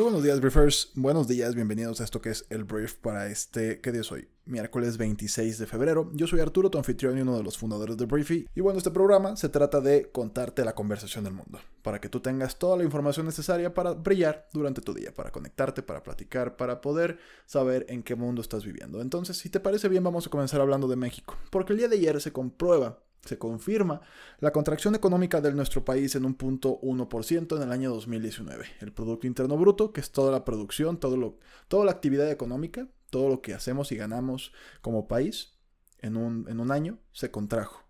Muy 0.00 0.04
buenos 0.04 0.22
días, 0.24 0.40
Briefers. 0.40 0.92
Buenos 0.94 1.28
días, 1.28 1.54
bienvenidos 1.54 2.00
a 2.00 2.04
esto 2.04 2.22
que 2.22 2.30
es 2.30 2.46
el 2.48 2.64
Brief 2.64 2.94
para 2.94 3.26
este, 3.26 3.82
¿qué 3.82 3.92
día 3.92 4.00
es 4.00 4.10
hoy? 4.10 4.26
Miércoles 4.46 4.96
26 4.96 5.58
de 5.58 5.66
febrero. 5.66 6.10
Yo 6.14 6.26
soy 6.26 6.40
Arturo, 6.40 6.70
tu 6.70 6.78
anfitrión 6.78 7.18
y 7.18 7.20
uno 7.20 7.36
de 7.36 7.42
los 7.42 7.58
fundadores 7.58 7.98
de 7.98 8.06
Briefy. 8.06 8.48
Y 8.54 8.62
bueno, 8.62 8.78
este 8.78 8.90
programa 8.90 9.36
se 9.36 9.50
trata 9.50 9.82
de 9.82 10.10
contarte 10.10 10.64
la 10.64 10.74
conversación 10.74 11.24
del 11.24 11.34
mundo, 11.34 11.60
para 11.82 12.00
que 12.00 12.08
tú 12.08 12.20
tengas 12.20 12.58
toda 12.58 12.78
la 12.78 12.84
información 12.84 13.26
necesaria 13.26 13.74
para 13.74 13.92
brillar 13.92 14.48
durante 14.54 14.80
tu 14.80 14.94
día, 14.94 15.14
para 15.14 15.32
conectarte, 15.32 15.82
para 15.82 16.02
platicar, 16.02 16.56
para 16.56 16.80
poder 16.80 17.18
saber 17.44 17.84
en 17.90 18.02
qué 18.02 18.14
mundo 18.14 18.40
estás 18.40 18.64
viviendo. 18.64 19.02
Entonces, 19.02 19.36
si 19.36 19.50
te 19.50 19.60
parece 19.60 19.90
bien, 19.90 20.02
vamos 20.02 20.26
a 20.26 20.30
comenzar 20.30 20.62
hablando 20.62 20.88
de 20.88 20.96
México, 20.96 21.36
porque 21.50 21.74
el 21.74 21.78
día 21.78 21.88
de 21.88 21.96
ayer 21.96 22.22
se 22.22 22.32
comprueba 22.32 23.00
se 23.24 23.38
confirma 23.38 24.00
la 24.38 24.52
contracción 24.52 24.94
económica 24.94 25.40
de 25.40 25.52
nuestro 25.52 25.84
país 25.84 26.14
en 26.14 26.24
un 26.24 26.34
punto 26.34 26.80
1% 26.80 27.56
en 27.56 27.62
el 27.62 27.72
año 27.72 27.90
2019. 27.90 28.64
El 28.80 28.92
Producto 28.92 29.26
Interno 29.26 29.56
Bruto, 29.56 29.92
que 29.92 30.00
es 30.00 30.10
toda 30.10 30.32
la 30.32 30.44
producción, 30.44 30.98
todo 30.98 31.16
lo, 31.16 31.38
toda 31.68 31.84
la 31.84 31.92
actividad 31.92 32.30
económica, 32.30 32.88
todo 33.10 33.28
lo 33.28 33.42
que 33.42 33.54
hacemos 33.54 33.92
y 33.92 33.96
ganamos 33.96 34.52
como 34.80 35.08
país 35.08 35.54
en 35.98 36.16
un, 36.16 36.46
en 36.48 36.60
un 36.60 36.70
año, 36.70 36.98
se 37.12 37.30
contrajo. 37.30 37.84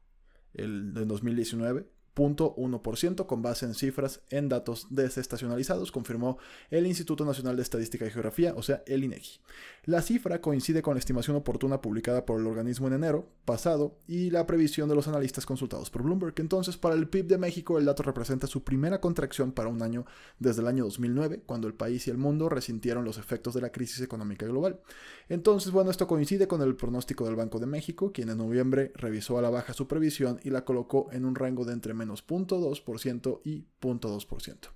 El 0.52 0.94
de 0.94 1.04
2019 1.04 1.88
0.1% 2.20 3.26
con 3.26 3.42
base 3.42 3.64
en 3.64 3.74
cifras 3.74 4.20
en 4.30 4.48
datos 4.48 4.86
desestacionalizados, 4.90 5.90
confirmó 5.90 6.38
el 6.70 6.86
Instituto 6.86 7.24
Nacional 7.24 7.56
de 7.56 7.62
Estadística 7.62 8.06
y 8.06 8.10
Geografía, 8.10 8.52
o 8.56 8.62
sea, 8.62 8.82
el 8.86 9.04
INEGI. 9.04 9.40
La 9.86 10.02
cifra 10.02 10.40
coincide 10.40 10.82
con 10.82 10.94
la 10.94 10.98
estimación 10.98 11.36
oportuna 11.36 11.80
publicada 11.80 12.26
por 12.26 12.40
el 12.40 12.46
organismo 12.46 12.88
en 12.88 12.94
enero 12.94 13.28
pasado 13.46 13.96
y 14.06 14.30
la 14.30 14.46
previsión 14.46 14.88
de 14.88 14.94
los 14.94 15.08
analistas 15.08 15.46
consultados 15.46 15.90
por 15.90 16.02
Bloomberg. 16.02 16.34
Entonces, 16.36 16.76
para 16.76 16.94
el 16.94 17.08
PIB 17.08 17.26
de 17.26 17.38
México, 17.38 17.78
el 17.78 17.86
dato 17.86 18.02
representa 18.02 18.46
su 18.46 18.62
primera 18.62 19.00
contracción 19.00 19.52
para 19.52 19.70
un 19.70 19.82
año 19.82 20.04
desde 20.38 20.60
el 20.60 20.68
año 20.68 20.84
2009, 20.84 21.42
cuando 21.46 21.66
el 21.66 21.74
país 21.74 22.06
y 22.06 22.10
el 22.10 22.18
mundo 22.18 22.48
resintieron 22.48 23.04
los 23.04 23.16
efectos 23.16 23.54
de 23.54 23.62
la 23.62 23.72
crisis 23.72 24.02
económica 24.02 24.46
global. 24.46 24.80
Entonces, 25.28 25.72
bueno, 25.72 25.90
esto 25.90 26.06
coincide 26.06 26.46
con 26.46 26.60
el 26.60 26.76
pronóstico 26.76 27.24
del 27.24 27.36
Banco 27.36 27.58
de 27.58 27.66
México, 27.66 28.12
quien 28.12 28.28
en 28.28 28.38
noviembre 28.38 28.92
revisó 28.94 29.38
a 29.38 29.42
la 29.42 29.50
baja 29.50 29.72
su 29.72 29.88
previsión 29.88 30.40
y 30.42 30.50
la 30.50 30.64
colocó 30.64 31.08
en 31.12 31.24
un 31.24 31.34
rango 31.34 31.64
de 31.64 31.72
entre 31.72 31.94
menos 31.94 32.09
0.2% 32.14 33.40
y 33.44 33.66
0.2%. 33.80 34.68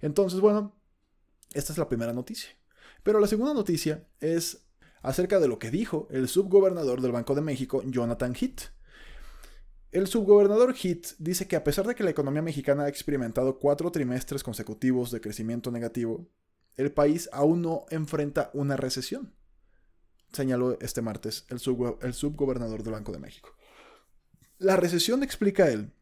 Entonces, 0.00 0.40
bueno, 0.40 0.74
esta 1.52 1.72
es 1.72 1.78
la 1.78 1.88
primera 1.88 2.12
noticia. 2.12 2.50
Pero 3.02 3.20
la 3.20 3.26
segunda 3.26 3.54
noticia 3.54 4.08
es 4.20 4.66
acerca 5.02 5.38
de 5.38 5.48
lo 5.48 5.58
que 5.58 5.70
dijo 5.70 6.08
el 6.10 6.28
subgobernador 6.28 7.00
del 7.00 7.12
Banco 7.12 7.34
de 7.34 7.40
México, 7.40 7.82
Jonathan 7.86 8.34
Heath. 8.34 8.72
El 9.92 10.08
subgobernador 10.08 10.74
Heath 10.74 11.14
dice 11.18 11.46
que 11.46 11.56
a 11.56 11.64
pesar 11.64 11.86
de 11.86 11.94
que 11.94 12.02
la 12.02 12.10
economía 12.10 12.42
mexicana 12.42 12.84
ha 12.84 12.88
experimentado 12.88 13.58
cuatro 13.58 13.92
trimestres 13.92 14.42
consecutivos 14.42 15.10
de 15.10 15.20
crecimiento 15.20 15.70
negativo, 15.70 16.28
el 16.76 16.92
país 16.92 17.30
aún 17.32 17.62
no 17.62 17.86
enfrenta 17.90 18.50
una 18.52 18.76
recesión, 18.76 19.32
señaló 20.32 20.76
este 20.80 21.02
martes 21.02 21.46
el, 21.48 21.60
el 22.02 22.14
subgobernador 22.14 22.82
del 22.82 22.92
Banco 22.92 23.12
de 23.12 23.20
México. 23.20 23.56
La 24.58 24.76
recesión, 24.76 25.22
explica 25.22 25.70
él, 25.70 25.92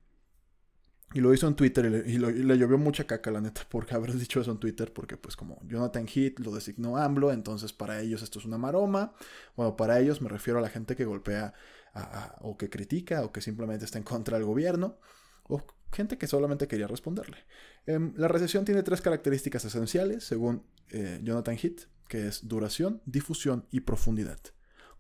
y 1.13 1.21
lo 1.21 1.33
hizo 1.33 1.47
en 1.47 1.55
Twitter 1.55 2.05
y 2.07 2.19
le, 2.19 2.59
llovió 2.59 2.77
mucha 2.79 3.05
caca, 3.05 3.31
la 3.31 3.41
neta, 3.41 3.63
porque 3.69 3.95
haber 3.95 4.13
dicho 4.15 4.41
eso 4.41 4.51
en 4.51 4.59
Twitter, 4.59 4.93
porque 4.93 5.17
pues 5.17 5.37
como 5.37 5.61
Jonathan 5.67 6.07
Heath 6.09 6.41
lo 6.41 6.53
designó 6.53 6.97
AMLO, 6.97 7.33
entonces 7.33 7.73
para 7.73 8.01
ellos 8.01 8.23
esto 8.23 8.39
es 8.39 8.45
una 8.45 8.59
maroma. 8.59 9.15
Bueno, 9.57 9.77
para 9.77 10.01
ellos 10.01 10.21
me 10.21 10.29
refiero 10.29 10.59
a 10.59 10.63
la 10.63 10.71
gente 10.71 10.97
que 10.97 11.05
golpea 11.05 11.55
o 12.41 12.57
que 12.57 12.69
critica 12.69 13.23
o 13.23 13.33
que 13.33 13.41
simplemente 13.41 13.85
está 13.85 13.99
en 13.99 14.05
contra 14.05 14.37
del 14.37 14.47
gobierno 14.47 14.99
o 15.45 15.63
gente 15.93 16.19
que 16.19 16.27
solamente 16.27 16.67
quería 16.67 16.89
responderle. 16.89 17.39
Em, 17.87 18.13
la 18.17 18.29
recesión 18.29 18.65
tiene 18.65 18.83
tres 18.83 19.01
características 19.01 19.65
esenciales, 19.65 20.25
según 20.25 20.67
eh, 20.91 21.21
Jonathan 21.23 21.57
Heath, 21.57 21.83
que 22.09 22.27
es 22.27 22.49
duración, 22.49 23.01
difusión 23.07 23.67
y 23.71 23.81
profundidad. 23.81 24.41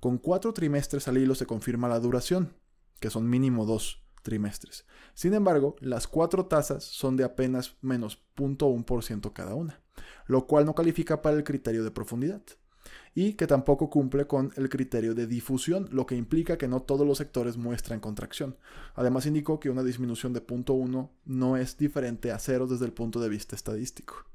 Con 0.00 0.19
cuatro 0.19 0.53
trimestres 0.53 1.09
al 1.09 1.19
hilo 1.19 1.34
se 1.34 1.47
confirma 1.47 1.89
la 1.89 1.99
duración, 1.99 2.56
que 3.00 3.11
son 3.11 3.29
mínimo 3.29 3.67
dos 3.67 4.04
trimestres. 4.25 4.85
Sin 5.15 5.35
embargo, 5.35 5.77
las 5.81 6.09
cuatro 6.09 6.47
tasas 6.47 6.83
son 6.83 7.17
de 7.17 7.23
apenas 7.23 7.77
menos 7.81 8.25
0.1% 8.37 9.33
cada 9.33 9.55
una, 9.55 9.81
lo 10.27 10.49
cual 10.49 10.67
no 10.67 10.75
califica 10.75 11.23
para 11.23 11.37
el 11.37 11.45
criterio 11.45 11.85
de 11.85 11.93
profundidad 11.93 12.43
y 13.15 13.35
que 13.35 13.47
tampoco 13.47 13.91
cumple 13.91 14.27
con 14.27 14.53
el 14.57 14.69
criterio 14.69 15.15
de 15.15 15.27
difusión, 15.27 15.89
lo 15.93 16.07
que 16.07 16.17
implica 16.17 16.59
que 16.59 16.69
no 16.69 16.83
todos 16.83 17.07
los 17.07 17.19
sectores 17.19 17.57
muestran 17.57 18.01
contracción. 18.01 18.57
Además 18.95 19.27
indicó 19.27 19.61
que 19.61 19.71
una 19.71 19.85
disminución 19.85 20.33
de 20.33 20.45
0.1 20.45 21.11
no 21.25 21.56
es 21.56 21.79
diferente 21.79 22.33
a 22.33 22.39
cero 22.39 22.67
desde 22.67 22.87
el 22.87 22.93
punto 22.93 23.21
de 23.21 23.29
vista 23.29 23.55
estadístico. 23.55 24.27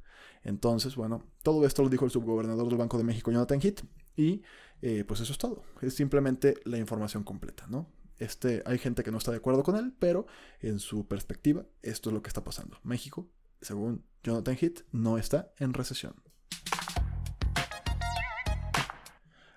Entonces, 0.43 0.95
bueno, 0.95 1.25
todo 1.43 1.65
esto 1.65 1.83
lo 1.83 1.89
dijo 1.89 2.05
el 2.05 2.11
subgobernador 2.11 2.69
del 2.69 2.77
Banco 2.77 2.97
de 2.97 3.03
México, 3.03 3.31
Jonathan 3.31 3.59
Heath, 3.61 3.81
y 4.15 4.41
eh, 4.81 5.03
pues 5.05 5.19
eso 5.19 5.33
es 5.33 5.37
todo. 5.37 5.63
Es 5.81 5.93
simplemente 5.95 6.55
la 6.63 6.77
información 6.77 7.23
completa, 7.23 7.65
¿no? 7.67 7.87
Este, 8.19 8.61
hay 8.65 8.77
gente 8.77 9.03
que 9.03 9.11
no 9.11 9.17
está 9.17 9.31
de 9.31 9.37
acuerdo 9.37 9.63
con 9.63 9.77
él, 9.77 9.93
pero 9.97 10.27
en 10.59 10.79
su 10.79 11.07
perspectiva, 11.07 11.65
esto 11.81 12.09
es 12.09 12.13
lo 12.13 12.21
que 12.21 12.27
está 12.27 12.43
pasando. 12.43 12.77
México, 12.83 13.27
según 13.61 14.03
Jonathan 14.23 14.57
Heath, 14.59 14.81
no 14.91 15.17
está 15.17 15.53
en 15.57 15.73
recesión. 15.73 16.13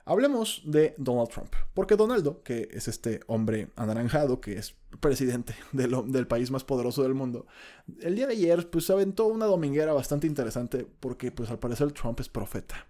Hablemos 0.04 0.62
de 0.64 0.94
Donald 0.98 1.28
Trump, 1.28 1.54
porque 1.74 1.94
Donaldo, 1.94 2.42
que 2.42 2.68
es 2.72 2.88
este 2.88 3.20
hombre 3.28 3.70
anaranjado, 3.76 4.40
que 4.40 4.58
es 4.58 4.74
presidente 5.00 5.54
del, 5.72 6.26
país 6.26 6.50
más 6.50 6.64
poderoso 6.64 7.02
del 7.02 7.14
mundo, 7.14 7.46
el 8.00 8.16
día 8.16 8.26
de 8.26 8.34
ayer 8.34 8.68
pues 8.68 8.90
aventó 8.90 9.26
una 9.26 9.46
dominguera 9.46 9.92
bastante 9.92 10.26
interesante 10.26 10.86
porque 11.00 11.30
pues 11.30 11.50
al 11.50 11.60
parecer 11.60 11.92
Trump 11.92 12.18
es 12.18 12.28
profeta 12.28 12.88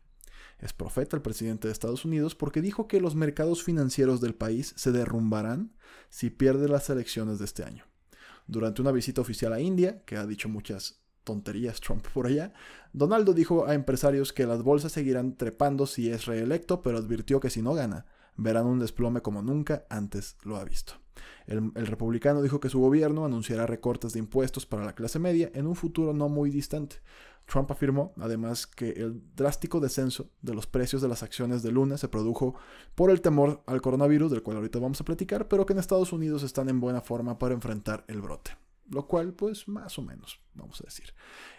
es 0.62 0.72
profeta 0.72 1.16
el 1.16 1.22
presidente 1.22 1.66
de 1.68 1.72
Estados 1.72 2.04
Unidos 2.04 2.34
porque 2.36 2.62
dijo 2.62 2.86
que 2.86 3.00
los 3.00 3.16
mercados 3.16 3.64
financieros 3.64 4.20
del 4.20 4.34
país 4.34 4.72
se 4.76 4.92
derrumbarán 4.92 5.72
si 6.08 6.30
pierde 6.30 6.68
las 6.68 6.88
elecciones 6.88 7.40
de 7.40 7.44
este 7.44 7.64
año. 7.64 7.84
Durante 8.46 8.80
una 8.80 8.92
visita 8.92 9.20
oficial 9.20 9.52
a 9.52 9.60
India, 9.60 10.02
que 10.04 10.16
ha 10.16 10.26
dicho 10.26 10.48
muchas 10.48 11.00
tonterías 11.24 11.80
Trump 11.80 12.06
por 12.14 12.26
allá, 12.26 12.52
Donaldo 12.92 13.34
dijo 13.34 13.66
a 13.66 13.74
empresarios 13.74 14.32
que 14.32 14.46
las 14.46 14.62
bolsas 14.62 14.92
seguirán 14.92 15.36
trepando 15.36 15.86
si 15.86 16.10
es 16.10 16.26
reelecto, 16.26 16.80
pero 16.80 16.98
advirtió 16.98 17.40
que 17.40 17.50
si 17.50 17.60
no 17.60 17.74
gana, 17.74 18.06
verán 18.36 18.66
un 18.66 18.78
desplome 18.78 19.20
como 19.20 19.42
nunca 19.42 19.84
antes 19.90 20.36
lo 20.44 20.56
ha 20.56 20.64
visto. 20.64 20.94
El, 21.46 21.72
el, 21.74 21.86
republicano 21.86 22.40
dijo 22.40 22.60
que 22.60 22.68
su 22.68 22.80
gobierno 22.80 23.24
anunciará 23.24 23.66
recortes 23.66 24.12
de 24.12 24.20
impuestos 24.20 24.64
para 24.64 24.84
la 24.84 24.94
clase 24.94 25.18
media 25.18 25.50
en 25.54 25.66
un 25.66 25.74
futuro 25.74 26.14
no 26.14 26.28
muy 26.28 26.50
distante, 26.50 26.96
Trump 27.47 27.70
afirmó 27.70 28.12
además 28.19 28.66
que 28.66 28.91
el 28.91 29.22
drástico 29.34 29.80
descenso 29.80 30.30
de 30.41 30.54
los 30.54 30.66
precios 30.66 31.03
de 31.03 31.08
las 31.08 31.22
acciones 31.22 31.62
de 31.62 31.72
Luna 31.72 31.98
se 31.98 32.08
produjo 32.08 32.54
por 32.94 33.10
el 33.10 33.20
temor 33.20 33.62
al 33.66 33.82
coronavirus, 33.82 34.30
del 34.30 34.42
cual 34.42 34.56
ahorita 34.56 34.78
vamos 34.78 35.00
a 35.00 35.04
platicar, 35.04 35.48
pero 35.48 35.66
que 35.66 35.72
en 35.72 35.78
Estados 35.78 36.12
Unidos 36.12 36.42
están 36.42 36.69
en 36.69 36.80
buena 36.80 37.00
forma 37.00 37.38
para 37.38 37.54
enfrentar 37.54 38.04
el 38.08 38.20
brote. 38.20 38.56
Lo 38.91 39.06
cual, 39.06 39.32
pues, 39.32 39.69
más 39.69 39.98
o 39.98 40.03
menos, 40.03 40.41
vamos 40.54 40.80
a 40.80 40.84
decir. 40.84 41.14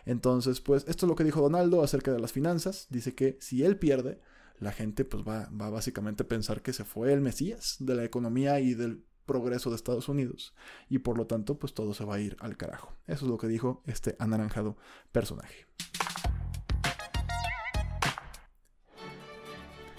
Entonces, 0.06 0.62
pues, 0.62 0.86
esto 0.88 1.06
es 1.06 1.10
lo 1.10 1.16
que 1.16 1.24
dijo 1.24 1.42
Donaldo 1.42 1.82
acerca 1.82 2.12
de 2.12 2.20
las 2.20 2.32
finanzas. 2.32 2.88
Dice 2.90 3.16
que 3.16 3.38
si 3.42 3.64
él 3.64 3.78
pierde, 3.78 4.20
la 4.60 4.72
gente 4.72 5.04
pues 5.06 5.24
va, 5.24 5.50
va 5.50 5.70
básicamente 5.70 6.24
a 6.24 6.28
pensar 6.28 6.62
que 6.62 6.74
se 6.74 6.84
fue 6.84 7.12
el 7.12 7.22
Mesías 7.22 7.78
de 7.80 7.96
la 7.96 8.04
economía 8.04 8.60
y 8.60 8.74
del 8.76 9.04
progreso 9.26 9.70
de 9.70 9.76
Estados 9.76 10.10
Unidos 10.10 10.54
y 10.90 11.00
por 11.00 11.18
lo 11.18 11.28
tanto 11.28 11.58
pues 11.58 11.74
todo 11.74 11.94
se 11.94 12.06
va 12.06 12.16
a 12.16 12.20
ir 12.20 12.38
al 12.40 12.58
carajo. 12.58 12.94
Eso 13.08 13.26
es 13.26 13.32
lo 13.32 13.38
que 13.38 13.48
dijo 13.48 13.82
este 13.86 14.16
anaranjado 14.20 14.78
personaje. 15.12 15.66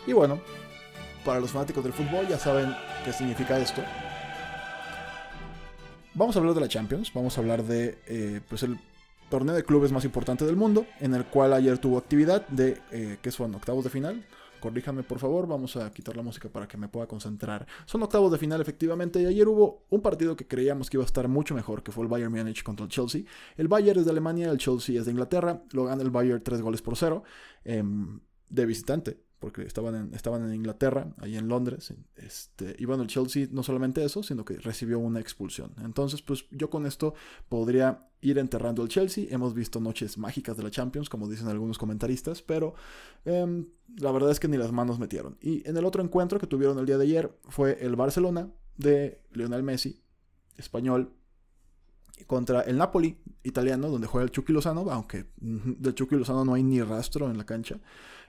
Y 0.07 0.13
bueno, 0.13 0.41
para 1.25 1.41
los 1.41 1.51
fanáticos 1.51 1.83
del 1.83 1.93
fútbol 1.93 2.29
ya 2.29 2.39
saben 2.39 2.75
qué 3.05 3.13
significa 3.13 3.59
esto. 3.59 3.83
Vamos 6.13 6.37
a 6.37 6.39
hablar 6.39 6.55
de 6.55 6.61
la 6.61 6.69
Champions, 6.69 7.13
vamos 7.13 7.37
a 7.37 7.41
hablar 7.41 7.65
de 7.65 7.99
eh, 8.07 8.41
pues 8.49 8.63
el 8.63 8.79
torneo 9.31 9.55
de 9.55 9.65
clubes 9.65 9.91
más 9.91 10.05
importante 10.05 10.45
del 10.45 10.55
mundo, 10.55 10.87
en 11.01 11.15
el 11.15 11.25
cual 11.25 11.53
ayer 11.53 11.79
tuvo 11.79 11.99
actividad 11.99 12.47
de, 12.49 12.81
eh, 12.93 13.19
que 13.21 13.33
son 13.33 13.55
octavos 13.55 13.83
de 13.83 13.91
final, 13.91 14.25
corríjame 14.65 15.03
por 15.03 15.19
favor, 15.19 15.47
vamos 15.47 15.77
a 15.77 15.91
quitar 15.91 16.17
la 16.17 16.23
música 16.23 16.49
para 16.49 16.67
que 16.67 16.79
me 16.79 16.89
pueda 16.89 17.07
concentrar. 17.07 17.67
Son 17.85 18.03
octavos 18.03 18.33
de 18.33 18.39
final 18.39 18.63
efectivamente 18.63 19.21
y 19.21 19.27
ayer 19.27 19.47
hubo 19.47 19.85
un 19.91 20.01
partido 20.01 20.37
que 20.37 20.47
creíamos 20.47 20.89
que 20.89 20.97
iba 20.97 21.05
a 21.05 21.07
estar 21.07 21.29
mucho 21.29 21.55
mejor, 21.55 21.83
que 21.83 21.93
fue 21.93 22.03
el 22.05 22.09
Bayern 22.09 22.33
Munich 22.33 22.63
contra 22.63 22.87
el 22.87 22.91
Chelsea. 22.91 23.25
El 23.59 23.69
Bayern 23.69 24.01
es 24.01 24.07
de 24.07 24.13
Alemania, 24.13 24.51
el 24.51 24.57
Chelsea 24.57 24.99
es 24.99 25.05
de 25.05 25.11
Inglaterra, 25.11 25.63
lo 25.73 25.85
gana 25.85 26.03
el 26.03 26.11
Bayern 26.11 26.43
3 26.43 26.63
goles 26.63 26.81
por 26.81 26.97
0 26.97 27.23
em, 27.65 28.21
de 28.49 28.65
visitante 28.65 29.24
porque 29.45 29.61
estaban 29.61 29.95
en, 29.95 30.15
estaban 30.15 30.43
en 30.43 30.55
Inglaterra, 30.55 31.13
ahí 31.19 31.37
en 31.37 31.49
Londres. 31.49 31.93
Este, 32.17 32.75
y 32.79 32.87
bueno, 32.87 33.03
el 33.03 33.11
Chelsea 33.11 33.47
no 33.51 33.63
solamente 33.63 34.03
eso, 34.03 34.23
sino 34.23 34.43
que 34.43 34.57
recibió 34.57 34.99
una 34.99 35.21
expulsión. 35.21 35.75
Entonces, 35.85 36.23
pues 36.23 36.47
yo 36.51 36.71
con 36.71 36.87
esto 36.87 37.13
podría 37.51 38.09
ir 38.23 38.39
enterrando 38.39 38.83
el 38.83 38.89
Chelsea. 38.89 39.27
Hemos 39.29 39.53
visto 39.53 39.81
noches 39.81 40.17
mágicas 40.17 40.57
de 40.57 40.63
la 40.63 40.71
Champions, 40.71 41.11
como 41.11 41.29
dicen 41.29 41.47
algunos 41.49 41.77
comentaristas, 41.77 42.41
pero 42.41 42.75
em, 43.27 43.67
la 43.99 44.13
verdad 44.13 44.31
es 44.31 44.41
que 44.41 44.49
ni 44.49 44.57
las 44.57 44.73
manos 44.73 44.99
metieron. 44.99 45.37
Y 45.43 45.69
en 45.69 45.77
el 45.77 45.85
otro 45.85 46.03
encuentro 46.03 46.39
que 46.39 46.47
tuvieron 46.47 46.79
el 46.79 46.87
día 46.87 46.97
de 46.97 47.05
ayer 47.05 47.39
fue 47.51 47.85
el 47.85 47.97
Barcelona 47.97 48.51
de 48.79 49.21
Lionel 49.33 49.63
Messi, 49.63 50.01
español, 50.57 51.13
contra 52.27 52.63
el 52.63 52.79
Napoli 52.79 53.19
italiano, 53.43 53.89
donde 53.89 54.07
juega 54.07 54.25
el 54.25 54.31
Chucky 54.31 54.53
Lozano, 54.53 54.91
aunque 54.91 55.27
del 55.37 55.95
Chucky 55.95 56.17
Lozano 56.17 56.45
no 56.45 56.55
hay 56.55 56.63
ni 56.63 56.81
rastro 56.81 57.31
en 57.31 57.39
la 57.39 57.45
cancha. 57.45 57.81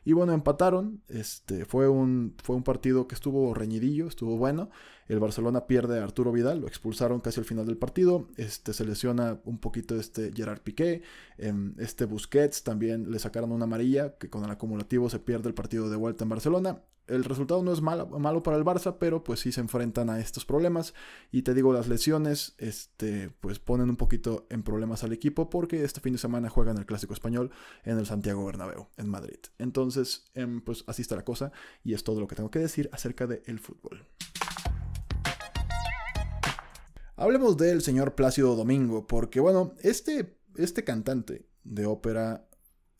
Y 0.08 0.14
bueno, 0.14 0.34
empataron. 0.34 1.02
Este, 1.08 1.66
fue, 1.66 1.90
un, 1.90 2.36
fue 2.44 2.56
un 2.56 2.64
partido 2.64 3.08
que 3.08 3.16
estuvo 3.16 3.54
reñidillo, 3.56 4.08
estuvo 4.08 4.38
bueno. 4.38 4.70
El 5.08 5.20
Barcelona 5.20 5.66
pierde 5.66 6.00
a 6.00 6.04
Arturo 6.04 6.32
Vidal, 6.32 6.62
lo 6.62 6.68
expulsaron 6.68 7.20
casi 7.22 7.40
al 7.40 7.46
final 7.46 7.66
del 7.66 7.78
partido. 7.78 8.28
Este, 8.38 8.74
se 8.74 8.86
lesiona 8.86 9.40
un 9.46 9.58
poquito 9.58 10.00
este 10.00 10.32
Gerard 10.32 10.62
Piqué. 10.62 11.02
Em, 11.40 11.74
este 11.80 12.06
Busquets 12.06 12.64
también 12.64 13.12
le 13.12 13.18
sacaron 13.18 13.52
una 13.52 13.66
amarilla, 13.66 14.16
que 14.18 14.30
con 14.30 14.44
el 14.44 14.52
acumulativo 14.52 15.10
se 15.10 15.20
pierde 15.20 15.50
el 15.50 15.56
partido 15.56 15.90
de 15.90 15.96
vuelta 15.96 16.24
en 16.24 16.30
Barcelona 16.30 16.82
el 17.08 17.24
resultado 17.24 17.62
no 17.64 17.72
es 17.72 17.82
malo, 17.82 18.08
malo, 18.08 18.44
para 18.44 18.58
el 18.58 18.64
Barça, 18.64 18.98
pero 19.00 19.24
pues 19.24 19.40
sí 19.40 19.52
se 19.52 19.62
enfrentan 19.62 20.10
a 20.10 20.20
estos 20.20 20.46
problemas. 20.46 20.94
Y 21.32 21.44
te 21.44 21.54
digo, 21.54 21.74
las 21.74 21.88
lesiones 21.88 22.56
este, 22.58 23.30
pues 23.42 23.60
ponen 23.60 23.90
un 23.90 23.96
poquito 23.96 24.48
en 24.50 24.64
problemas 24.64 25.04
al 25.04 25.14
equipo 25.14 25.50
porque 25.50 25.84
este 25.84 26.02
fin 26.02 26.14
de 26.14 26.20
semana 26.20 26.50
juegan 26.50 26.78
el 26.78 26.86
Clásico 26.86 27.14
Español 27.14 27.52
en 27.84 27.98
el 27.98 28.06
Santiago 28.06 28.46
Bernabéu, 28.46 28.88
en 28.98 29.10
Madrid. 29.10 29.40
Entonces, 29.58 30.26
em, 30.34 30.62
pues 30.62 30.84
así 30.88 31.02
está 31.02 31.16
la 31.16 31.26
cosa 31.26 31.52
y 31.84 31.94
es 31.94 32.04
todo 32.04 32.20
lo 32.20 32.28
que 32.28 32.36
tengo 32.36 32.52
que 32.52 32.60
decir 32.60 32.90
acerca 32.92 33.28
del 33.28 33.60
fútbol. 33.60 34.06
Hablemos 37.18 37.56
del 37.56 37.82
señor 37.82 38.16
Plácido 38.16 38.56
Domingo, 38.56 39.08
porque 39.08 39.40
bueno, 39.40 39.74
este, 39.82 40.38
este 40.58 40.84
cantante 40.84 41.48
de 41.64 41.86
ópera 41.86 42.48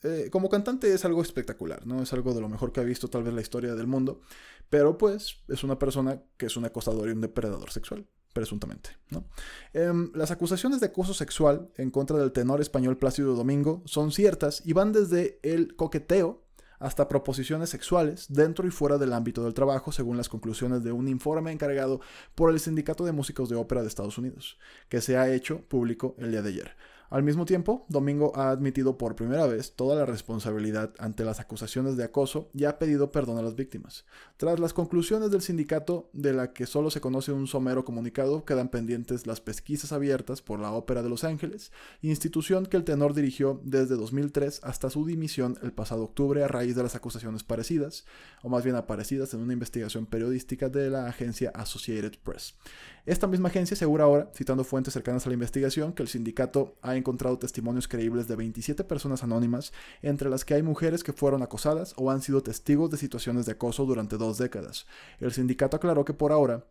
eh, 0.06 0.30
como 0.30 0.50
cantante 0.50 0.94
es 0.94 1.04
algo 1.04 1.22
espectacular, 1.22 1.86
¿no? 1.88 2.04
Es 2.04 2.14
algo 2.14 2.34
de 2.34 2.42
lo 2.42 2.48
mejor 2.48 2.72
que 2.72 2.80
ha 2.80 2.84
visto 2.84 3.08
tal 3.08 3.24
vez 3.24 3.34
la 3.34 3.42
historia 3.42 3.74
del 3.74 3.88
mundo, 3.88 4.22
pero 4.70 4.98
pues 4.98 5.38
es 5.48 5.64
una 5.64 5.80
persona 5.80 6.22
que 6.38 6.46
es 6.46 6.58
un 6.58 6.66
acosador 6.66 7.10
y 7.10 7.12
un 7.12 7.22
depredador 7.22 7.72
sexual, 7.72 8.06
presuntamente, 8.32 8.92
¿no? 9.10 9.26
Em, 9.74 10.12
las 10.14 10.30
acusaciones 10.30 10.80
de 10.80 10.88
acoso 10.88 11.14
sexual 11.14 11.72
en 11.78 11.90
contra 11.90 12.18
del 12.18 12.32
tenor 12.32 12.62
español 12.62 12.98
Plácido 12.98 13.36
Domingo 13.36 13.82
son 13.86 14.12
ciertas 14.12 14.62
y 14.64 14.74
van 14.74 14.92
desde 14.92 15.40
el 15.42 15.76
coqueteo 15.76 16.46
hasta 16.78 17.08
proposiciones 17.08 17.70
sexuales 17.70 18.28
dentro 18.30 18.68
y 18.68 18.72
fuera 18.72 18.98
del 18.98 19.14
ámbito 19.14 19.44
del 19.44 19.54
trabajo, 19.54 19.92
según 19.92 20.18
las 20.18 20.30
conclusiones 20.30 20.84
de 20.84 20.92
un 20.92 21.08
informe 21.08 21.52
encargado 21.52 22.02
por 22.36 22.52
el 22.52 22.60
Sindicato 22.60 23.06
de 23.06 23.12
Músicos 23.12 23.50
de 23.50 23.56
Ópera 23.56 23.82
de 23.82 23.88
Estados 23.88 24.18
Unidos, 24.18 24.58
que 24.90 25.02
se 25.02 25.18
ha 25.18 25.34
hecho 25.34 25.62
público 25.68 26.16
el 26.20 26.32
día 26.32 26.42
de 26.42 26.50
ayer. 26.50 26.76
Al 27.10 27.24
mismo 27.24 27.46
tiempo, 27.46 27.86
Domingo 27.88 28.32
ha 28.36 28.50
admitido 28.50 28.98
por 28.98 29.16
primera 29.16 29.46
vez 29.46 29.76
toda 29.76 29.96
la 29.96 30.06
responsabilidad 30.06 30.94
ante 30.98 31.24
las 31.24 31.40
acusaciones 31.40 31.98
de 31.98 32.04
acoso 32.04 32.50
y 32.54 32.66
ha 32.66 32.80
pedido 32.80 33.12
perdón 33.12 33.38
a 33.38 33.42
las 33.42 33.56
víctimas. 33.56 34.06
Tras 34.38 34.60
las 34.60 34.74
conclusiones 34.74 35.32
del 35.32 35.42
sindicato, 35.42 36.10
de 36.14 36.34
la 36.34 36.54
que 36.54 36.66
solo 36.66 36.90
se 36.90 37.02
conoce 37.02 37.32
un 37.32 37.48
somero 37.48 37.86
comunicado, 37.86 38.44
quedan 38.44 38.70
pendientes 38.70 39.28
las 39.28 39.40
pesquisas 39.40 39.92
abiertas 39.92 40.42
por 40.42 40.60
la 40.60 40.72
Ópera 40.72 41.04
de 41.04 41.10
Los 41.10 41.24
Ángeles, 41.24 41.72
institución 42.02 42.66
que 42.66 42.78
el 42.78 42.84
tenor 42.84 43.14
dirigió 43.14 43.62
desde 43.64 43.96
2003 43.96 44.62
hasta 44.64 44.90
su 44.90 45.06
dimisión 45.06 45.58
el 45.62 45.74
pasado 45.74 46.04
octubre 46.04 46.44
a 46.44 46.48
raíz 46.48 46.76
de 46.76 46.84
las 46.84 46.96
acusaciones 46.96 47.44
parecidas, 47.44 48.06
o 48.42 48.50
más 48.50 48.64
bien 48.64 48.76
aparecidas 48.76 49.34
en 49.34 49.42
una 49.42 49.54
investigación 49.54 50.06
periodística 50.06 50.70
de 50.70 50.90
la 50.90 51.08
agencia 51.08 51.52
Associated 51.54 52.14
Press. 52.24 52.56
Esta 53.06 53.28
misma 53.28 53.50
agencia 53.50 53.76
asegura 53.76 54.06
ahora, 54.06 54.32
citando 54.34 54.64
fuentes 54.64 54.94
cercanas 54.94 55.26
a 55.26 55.30
la 55.30 55.36
investigación, 55.36 55.94
que 55.94 56.02
el 56.02 56.10
sindicato 56.10 56.76
ha 56.82 56.95
encontrado 56.98 57.38
testimonios 57.38 57.88
creíbles 57.88 58.28
de 58.28 58.36
27 58.36 58.84
personas 58.84 59.24
anónimas, 59.24 59.74
entre 60.02 60.30
las 60.30 60.46
que 60.46 60.54
hay 60.54 60.64
mujeres 60.64 61.04
que 61.04 61.14
fueron 61.14 61.44
acosadas 61.44 61.94
o 61.98 62.12
han 62.12 62.22
sido 62.22 62.44
testigos 62.44 62.90
de 62.90 62.98
situaciones 62.98 63.46
de 63.46 63.54
acoso 63.54 63.86
durante 63.86 64.18
dos 64.18 64.38
décadas. 64.38 64.86
El 65.20 65.32
sindicato 65.32 65.78
aclaró 65.78 66.06
que 66.06 66.14
por 66.14 66.32
ahora 66.32 66.66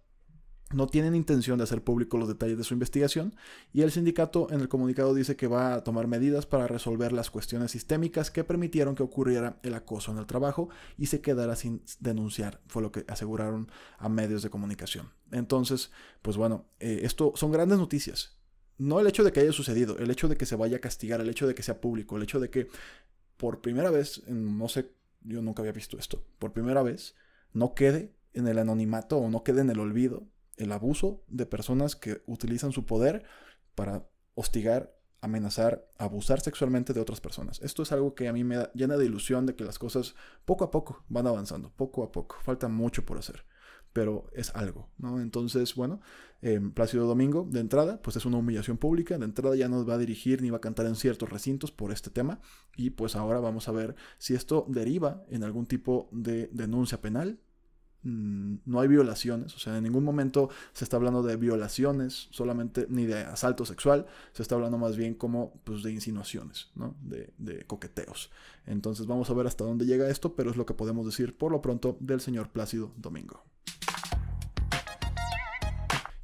no 0.73 0.87
tienen 0.87 1.15
intención 1.15 1.59
de 1.59 1.65
hacer 1.65 1.83
público 1.83 2.19
los 2.19 2.29
detalles 2.29 2.59
de 2.59 2.65
su 2.65 2.75
investigación 2.75 3.35
y 3.73 3.83
el 3.83 3.93
sindicato 3.93 4.49
en 4.51 4.61
el 4.61 4.69
comunicado 4.69 5.15
dice 5.15 5.37
que 5.37 5.47
va 5.47 5.75
a 5.75 5.85
tomar 5.85 6.07
medidas 6.07 6.47
para 6.47 6.67
resolver 6.67 7.13
las 7.13 7.31
cuestiones 7.31 7.71
sistémicas 7.71 8.31
que 8.31 8.45
permitieron 8.45 8.95
que 8.95 9.03
ocurriera 9.03 9.59
el 9.63 9.75
acoso 9.75 10.11
en 10.11 10.19
el 10.19 10.27
trabajo 10.27 10.69
y 10.99 11.07
se 11.07 11.21
quedara 11.21 11.57
sin 11.57 11.83
denunciar, 12.01 12.61
fue 12.67 12.83
lo 12.83 12.93
que 12.93 13.05
aseguraron 13.09 13.71
a 13.99 14.09
medios 14.09 14.43
de 14.43 14.51
comunicación. 14.51 15.11
Entonces, 15.31 15.91
pues 16.23 16.37
bueno, 16.37 16.67
eh, 16.81 17.01
esto 17.03 17.33
son 17.37 17.53
grandes 17.53 17.79
noticias. 17.79 18.37
No 18.79 19.01
el 19.01 19.07
hecho 19.07 19.25
de 19.25 19.33
que 19.33 19.41
haya 19.41 19.53
sucedido, 19.53 19.99
el 19.99 20.11
hecho 20.11 20.29
de 20.29 20.37
que 20.37 20.47
se 20.47 20.57
vaya 20.57 20.79
a 20.79 20.81
castigar, 20.81 21.21
el 21.21 21.29
hecho 21.29 21.47
de 21.47 21.55
que 21.55 21.63
sea 21.63 21.81
público, 21.81 22.17
el 22.17 22.23
hecho 22.23 22.41
de 22.41 22.51
que 22.51 22.69
por 23.37 23.61
primera 23.61 23.91
vez, 23.91 24.23
no 24.27 24.69
sé, 24.69 24.91
yo 25.23 25.43
nunca 25.43 25.63
había 25.63 25.73
visto 25.73 25.99
esto, 25.99 26.25
por 26.39 26.53
primera 26.53 26.83
vez 26.83 27.15
no 27.53 27.75
quede 27.75 28.15
en 28.33 28.49
el 28.49 28.59
anonimato 28.59 29.19
o 29.19 29.31
no 29.31 29.45
quede 29.45 29.61
en 29.61 29.71
el 29.71 29.79
olvido 29.79 30.27
el 30.57 30.73
abuso 30.73 31.25
de 31.29 31.47
personas 31.47 31.97
que 31.97 32.23
utilizan 32.27 32.73
su 32.73 32.85
poder 32.85 33.25
para 33.75 34.07
hostigar, 34.35 34.95
amenazar, 35.21 35.89
abusar 35.99 36.41
sexualmente 36.41 36.93
de 36.93 37.01
otras 37.01 37.21
personas. 37.21 37.61
Esto 37.63 37.83
es 37.83 37.93
algo 37.93 38.15
que 38.15 38.29
a 38.29 38.33
mí 38.33 38.45
me 38.45 38.69
llena 38.75 38.97
de 38.97 39.07
ilusión 39.07 39.47
de 39.47 39.57
que 39.57 39.65
las 39.65 39.79
cosas 39.79 40.15
poco 40.45 40.65
a 40.65 40.71
poco 40.71 41.05
van 41.09 41.27
avanzando, 41.27 41.71
poco 41.71 42.03
a 42.03 42.13
poco. 42.13 42.37
Falta 42.43 42.69
mucho 42.69 43.05
por 43.05 43.19
hacer, 43.19 43.45
pero 43.95 44.27
es 44.35 44.55
algo, 44.55 44.91
¿no? 44.99 45.23
Entonces, 45.23 45.75
bueno, 45.75 46.03
eh, 46.43 46.61
Plácido 46.75 47.07
Domingo, 47.07 47.49
de 47.51 47.61
entrada, 47.61 48.03
pues 48.03 48.17
es 48.17 48.27
una 48.27 48.37
humillación 48.37 48.77
pública, 48.77 49.17
de 49.17 49.25
entrada 49.25 49.57
ya 49.57 49.69
no 49.69 49.87
va 49.87 49.95
a 49.95 49.99
dirigir 49.99 50.43
ni 50.43 50.51
va 50.51 50.59
a 50.59 50.61
cantar 50.61 50.85
en 50.85 50.97
ciertos 50.97 51.31
recintos 51.31 51.73
por 51.73 51.93
este 51.93 52.11
tema, 52.11 52.41
y 52.77 52.91
pues 52.91 53.17
ahora 53.17 53.41
vamos 53.41 53.69
a 53.69 53.73
ver 53.73 53.97
si 54.19 54.35
esto 54.35 54.67
deriva 54.69 55.25
en 55.31 55.45
algún 55.45 55.65
tipo 55.65 56.11
de 56.13 56.51
denuncia 56.53 57.01
penal, 57.01 57.39
Mm, 58.05 58.57
no 58.67 58.81
hay 58.81 58.89
violaciones, 58.89 59.55
o 59.57 59.59
sea, 59.59 59.79
en 59.79 59.85
ningún 59.85 60.05
momento 60.05 60.51
se 60.75 60.85
está 60.85 60.97
hablando 60.99 61.23
de 61.23 61.37
violaciones, 61.37 62.29
solamente 62.31 62.87
ni 62.91 63.07
de 63.07 63.21
asalto 63.21 63.65
sexual, 63.65 64.07
se 64.33 64.43
está 64.43 64.55
hablando 64.57 64.77
más 64.77 64.97
bien 64.97 65.15
como 65.15 65.55
pues, 65.65 65.83
de 65.83 65.91
insinuaciones, 65.91 66.71
¿no? 66.75 66.95
de 67.01 67.65
coqueteos. 67.67 68.31
Entonces 68.67 69.07
vamos 69.07 69.31
a 69.31 69.35
ver 69.35 69.47
hasta 69.47 69.65
dónde 69.65 69.87
llega 69.87 70.11
esto, 70.11 70.37
pero 70.37 70.51
es 70.51 70.57
lo 70.57 70.67
que 70.67 70.75
podemos 70.75 71.07
decir 71.07 71.37
por 71.37 71.51
lo 71.51 71.63
pronto 71.63 71.97
del 72.01 72.21
señor 72.21 72.51
Plácido 72.51 72.93
Domingo. 72.97 73.43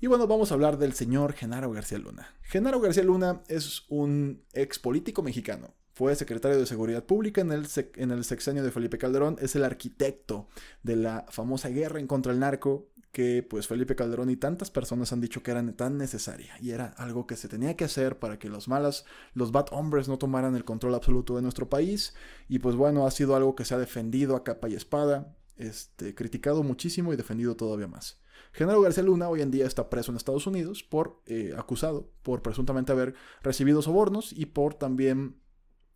Y 0.00 0.06
bueno, 0.06 0.26
vamos 0.26 0.50
a 0.50 0.54
hablar 0.54 0.78
del 0.78 0.94
señor 0.94 1.34
Genaro 1.34 1.70
García 1.70 1.98
Luna. 1.98 2.34
Genaro 2.42 2.80
García 2.80 3.02
Luna 3.04 3.42
es 3.48 3.82
un 3.88 4.42
ex 4.52 4.78
político 4.78 5.22
mexicano 5.22 5.74
fue 6.00 6.16
secretario 6.16 6.58
de 6.58 6.64
Seguridad 6.64 7.04
Pública 7.04 7.42
en 7.42 7.52
el, 7.52 7.66
en 7.96 8.10
el 8.10 8.24
sexenio 8.24 8.62
de 8.62 8.70
Felipe 8.70 8.96
Calderón, 8.96 9.36
es 9.38 9.54
el 9.54 9.64
arquitecto 9.64 10.48
de 10.82 10.96
la 10.96 11.26
famosa 11.28 11.68
guerra 11.68 12.00
en 12.00 12.06
contra 12.06 12.32
el 12.32 12.38
narco 12.38 12.88
que 13.12 13.42
pues 13.42 13.66
Felipe 13.66 13.96
Calderón 13.96 14.30
y 14.30 14.36
tantas 14.36 14.70
personas 14.70 15.12
han 15.12 15.20
dicho 15.20 15.42
que 15.42 15.50
era 15.50 15.62
tan 15.72 15.98
necesaria 15.98 16.54
y 16.58 16.70
era 16.70 16.86
algo 16.96 17.26
que 17.26 17.36
se 17.36 17.48
tenía 17.48 17.76
que 17.76 17.84
hacer 17.84 18.18
para 18.18 18.38
que 18.38 18.48
los 18.48 18.66
malas, 18.66 19.04
los 19.34 19.52
bad 19.52 19.66
hombres 19.72 20.08
no 20.08 20.16
tomaran 20.16 20.56
el 20.56 20.64
control 20.64 20.94
absoluto 20.94 21.36
de 21.36 21.42
nuestro 21.42 21.68
país 21.68 22.14
y 22.48 22.60
pues 22.60 22.76
bueno, 22.76 23.06
ha 23.06 23.10
sido 23.10 23.36
algo 23.36 23.54
que 23.54 23.66
se 23.66 23.74
ha 23.74 23.78
defendido 23.78 24.36
a 24.36 24.42
capa 24.42 24.70
y 24.70 24.76
espada, 24.76 25.36
este, 25.58 26.14
criticado 26.14 26.62
muchísimo 26.62 27.12
y 27.12 27.16
defendido 27.16 27.56
todavía 27.56 27.88
más. 27.88 28.20
Genaro 28.52 28.80
García 28.80 29.02
Luna 29.02 29.28
hoy 29.28 29.42
en 29.42 29.50
día 29.50 29.66
está 29.66 29.88
preso 29.88 30.10
en 30.10 30.16
Estados 30.16 30.46
Unidos 30.46 30.82
por 30.82 31.22
eh, 31.26 31.54
acusado 31.56 32.10
por 32.22 32.42
presuntamente 32.42 32.92
haber 32.92 33.14
recibido 33.42 33.80
sobornos 33.80 34.32
y 34.32 34.46
por 34.46 34.74
también 34.74 35.40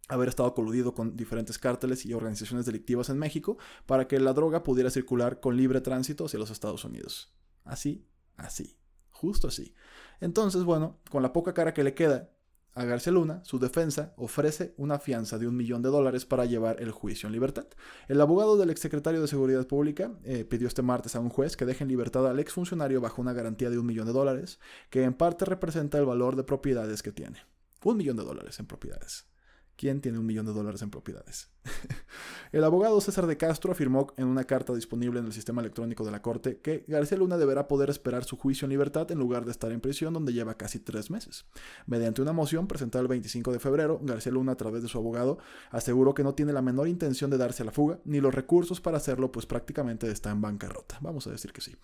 haber 0.08 0.28
estado 0.28 0.54
coludido 0.54 0.94
con 0.94 1.16
diferentes 1.16 1.58
cárteles 1.58 2.04
y 2.06 2.12
organizaciones 2.12 2.66
delictivas 2.66 3.08
en 3.08 3.18
México 3.18 3.56
para 3.86 4.06
que 4.06 4.20
la 4.20 4.32
droga 4.32 4.62
pudiera 4.62 4.90
circular 4.90 5.40
con 5.40 5.56
libre 5.56 5.80
tránsito 5.80 6.26
hacia 6.26 6.38
los 6.38 6.50
Estados 6.50 6.84
Unidos. 6.84 7.34
Así, 7.64 8.06
así, 8.36 8.78
justo 9.10 9.48
así. 9.48 9.74
Entonces, 10.20 10.64
bueno, 10.64 11.00
con 11.10 11.22
la 11.22 11.32
poca 11.32 11.54
cara 11.54 11.74
que 11.74 11.84
le 11.84 11.94
queda 11.94 12.30
a 12.76 12.84
García 12.84 13.12
Luna, 13.12 13.40
su 13.44 13.60
defensa 13.60 14.12
ofrece 14.16 14.74
una 14.76 14.98
fianza 14.98 15.38
de 15.38 15.46
un 15.46 15.56
millón 15.56 15.82
de 15.82 15.90
dólares 15.90 16.26
para 16.26 16.44
llevar 16.44 16.80
el 16.82 16.90
juicio 16.90 17.28
en 17.28 17.32
libertad. 17.32 17.66
El 18.08 18.20
abogado 18.20 18.56
del 18.56 18.70
exsecretario 18.70 19.22
de 19.22 19.28
Seguridad 19.28 19.66
Pública 19.66 20.12
eh, 20.24 20.44
pidió 20.44 20.66
este 20.66 20.82
martes 20.82 21.14
a 21.14 21.20
un 21.20 21.28
juez 21.28 21.56
que 21.56 21.66
deje 21.66 21.84
en 21.84 21.88
libertad 21.88 22.28
al 22.28 22.40
exfuncionario 22.40 23.00
bajo 23.00 23.22
una 23.22 23.32
garantía 23.32 23.70
de 23.70 23.78
un 23.78 23.86
millón 23.86 24.06
de 24.06 24.12
dólares, 24.12 24.58
que 24.90 25.04
en 25.04 25.14
parte 25.14 25.44
representa 25.44 25.98
el 25.98 26.04
valor 26.04 26.34
de 26.34 26.42
propiedades 26.42 27.02
que 27.02 27.12
tiene. 27.12 27.38
Un 27.84 27.96
millón 27.96 28.16
de 28.16 28.24
dólares 28.24 28.58
en 28.58 28.66
propiedades. 28.66 29.26
¿Quién 29.76 30.00
tiene 30.00 30.18
un 30.18 30.26
millón 30.26 30.46
de 30.46 30.52
dólares 30.52 30.82
en 30.82 30.90
propiedades? 30.90 31.53
El 32.52 32.62
abogado 32.62 33.00
César 33.00 33.26
de 33.26 33.36
Castro 33.36 33.72
afirmó 33.72 34.12
en 34.16 34.28
una 34.28 34.44
carta 34.44 34.72
disponible 34.72 35.18
en 35.18 35.26
el 35.26 35.32
sistema 35.32 35.60
electrónico 35.60 36.04
de 36.04 36.12
la 36.12 36.22
Corte 36.22 36.58
que 36.58 36.84
García 36.86 37.18
Luna 37.18 37.36
deberá 37.36 37.66
poder 37.66 37.90
esperar 37.90 38.22
su 38.22 38.36
juicio 38.36 38.66
en 38.66 38.70
libertad 38.70 39.10
en 39.10 39.18
lugar 39.18 39.44
de 39.44 39.50
estar 39.50 39.72
en 39.72 39.80
prisión 39.80 40.14
donde 40.14 40.32
lleva 40.32 40.56
casi 40.56 40.78
tres 40.78 41.10
meses. 41.10 41.46
Mediante 41.86 42.22
una 42.22 42.32
moción 42.32 42.68
presentada 42.68 43.02
el 43.02 43.08
25 43.08 43.50
de 43.50 43.58
febrero, 43.58 43.98
García 44.02 44.30
Luna, 44.30 44.52
a 44.52 44.56
través 44.56 44.82
de 44.82 44.88
su 44.88 44.98
abogado, 44.98 45.38
aseguró 45.70 46.14
que 46.14 46.22
no 46.22 46.34
tiene 46.34 46.52
la 46.52 46.62
menor 46.62 46.86
intención 46.86 47.28
de 47.28 47.38
darse 47.38 47.64
a 47.64 47.66
la 47.66 47.72
fuga 47.72 47.98
ni 48.04 48.20
los 48.20 48.32
recursos 48.32 48.80
para 48.80 48.98
hacerlo, 48.98 49.32
pues 49.32 49.46
prácticamente 49.46 50.08
está 50.08 50.30
en 50.30 50.40
bancarrota. 50.40 50.98
Vamos 51.00 51.26
a 51.26 51.30
decir 51.30 51.52
que 51.52 51.60
sí. 51.60 51.74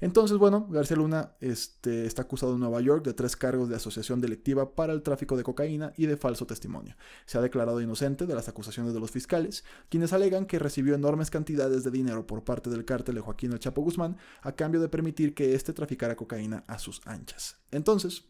Entonces, 0.00 0.38
bueno, 0.38 0.66
García 0.70 0.96
Luna 0.96 1.32
este, 1.40 2.06
está 2.06 2.22
acusado 2.22 2.54
en 2.54 2.60
Nueva 2.60 2.80
York 2.80 3.04
de 3.04 3.14
tres 3.14 3.36
cargos 3.36 3.68
de 3.68 3.76
asociación 3.76 4.20
delictiva 4.20 4.74
para 4.74 4.92
el 4.92 5.02
tráfico 5.02 5.36
de 5.36 5.44
cocaína 5.44 5.92
y 5.96 6.06
de 6.06 6.16
falso 6.16 6.46
testimonio. 6.46 6.96
Se 7.26 7.38
ha 7.38 7.40
declarado 7.40 7.80
inocente 7.80 8.26
de 8.26 8.34
las 8.34 8.48
acusaciones 8.48 8.92
de 8.92 9.00
los 9.00 9.10
fiscales, 9.14 9.64
quienes 9.88 10.12
alegan 10.12 10.44
que 10.44 10.58
recibió 10.58 10.94
enormes 10.94 11.30
cantidades 11.30 11.84
de 11.84 11.90
dinero 11.90 12.26
por 12.26 12.44
parte 12.44 12.68
del 12.68 12.84
cártel 12.84 13.14
de 13.14 13.22
Joaquín 13.22 13.52
El 13.52 13.60
Chapo 13.60 13.80
Guzmán 13.80 14.18
a 14.42 14.52
cambio 14.52 14.82
de 14.82 14.90
permitir 14.90 15.34
que 15.34 15.54
éste 15.54 15.72
traficara 15.72 16.16
cocaína 16.16 16.64
a 16.66 16.78
sus 16.78 17.00
anchas. 17.06 17.56
Entonces, 17.70 18.26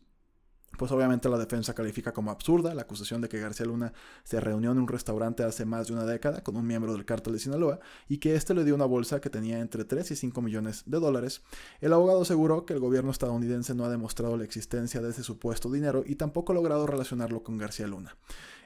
pues 0.77 0.91
obviamente 0.93 1.29
la 1.29 1.39
defensa 1.39 1.75
califica 1.75 2.13
como 2.13 2.31
absurda 2.31 2.75
la 2.75 2.83
acusación 2.83 3.21
de 3.21 3.29
que 3.29 3.39
García 3.39 3.67
Luna 3.67 3.93
se 4.25 4.41
reunió 4.41 4.73
en 4.73 4.79
un 4.79 4.89
restaurante 4.89 5.43
hace 5.43 5.65
más 5.65 5.87
de 5.87 5.93
una 5.93 6.05
década 6.05 6.43
con 6.43 6.57
un 6.57 6.67
miembro 6.67 6.93
del 6.93 7.05
cártel 7.05 7.35
de 7.35 7.39
Sinaloa 7.39 7.81
y 8.09 8.19
que 8.19 8.35
éste 8.35 8.55
le 8.55 8.65
dio 8.65 8.75
una 8.75 8.85
bolsa 8.85 9.21
que 9.21 9.31
tenía 9.31 9.61
entre 9.61 9.85
3 9.85 10.11
y 10.11 10.17
5 10.17 10.43
millones 10.43 10.83
de 10.87 10.99
dólares. 10.99 11.43
El 11.81 11.93
abogado 11.93 12.23
aseguró 12.23 12.67
que 12.67 12.75
el 12.75 12.81
gobierno 12.81 13.11
estadounidense 13.11 13.75
no 13.75 13.85
ha 13.85 13.89
demostrado 13.89 14.37
la 14.37 14.45
existencia 14.45 15.01
de 15.01 15.11
ese 15.11 15.23
supuesto 15.23 15.71
dinero 15.71 16.03
y 16.07 16.17
tampoco 16.17 16.53
ha 16.53 16.55
logrado 16.55 16.87
relacionarlo 16.87 17.43
con 17.43 17.59
García 17.59 17.87
Luna. 17.87 18.17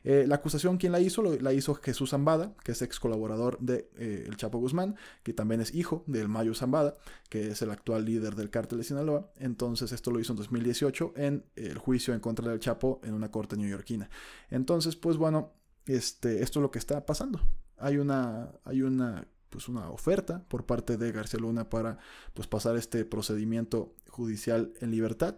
Eh, 0.04 0.24
la 0.26 0.36
acusación, 0.36 0.78
¿quién 0.78 0.92
la 0.92 1.00
hizo? 1.00 1.22
la 1.22 1.52
hizo 1.52 1.74
Jesús 1.74 2.10
Zambada, 2.10 2.54
que 2.64 2.72
es 2.72 2.82
ex 2.82 3.00
colaborador 3.00 3.58
de 3.60 3.90
eh, 3.96 4.24
El 4.26 4.36
Chapo 4.36 4.58
Guzmán, 4.58 4.96
que 5.22 5.32
también 5.32 5.60
es 5.60 5.74
hijo 5.74 6.04
del 6.06 6.28
Mayo 6.28 6.54
Zambada, 6.54 6.96
que 7.28 7.48
es 7.48 7.62
el 7.62 7.70
actual 7.70 8.04
líder 8.04 8.34
del 8.34 8.50
cártel 8.50 8.78
de 8.78 8.84
Sinaloa. 8.84 9.30
Entonces, 9.36 9.92
esto 9.92 10.10
lo 10.10 10.20
hizo 10.20 10.32
en 10.32 10.38
2018 10.38 11.14
en 11.16 11.44
el 11.56 11.78
juicio 11.78 12.14
en 12.14 12.20
contra 12.20 12.50
del 12.50 12.60
Chapo 12.60 13.00
en 13.04 13.14
una 13.14 13.30
corte 13.30 13.56
neoyorquina. 13.56 14.10
Entonces, 14.50 14.96
pues 14.96 15.16
bueno, 15.16 15.52
este, 15.86 16.42
esto 16.42 16.60
es 16.60 16.62
lo 16.62 16.70
que 16.70 16.78
está 16.78 17.04
pasando. 17.04 17.40
Hay 17.76 17.98
una, 17.98 18.52
hay 18.64 18.82
una 18.82 19.26
pues 19.50 19.68
una 19.68 19.90
oferta 19.90 20.44
por 20.48 20.66
parte 20.66 20.96
de 20.96 21.12
García 21.12 21.40
Luna 21.40 21.70
para 21.70 21.98
pues 22.34 22.46
pasar 22.46 22.76
este 22.76 23.04
procedimiento 23.04 23.94
judicial 24.08 24.72
en 24.80 24.90
libertad, 24.90 25.36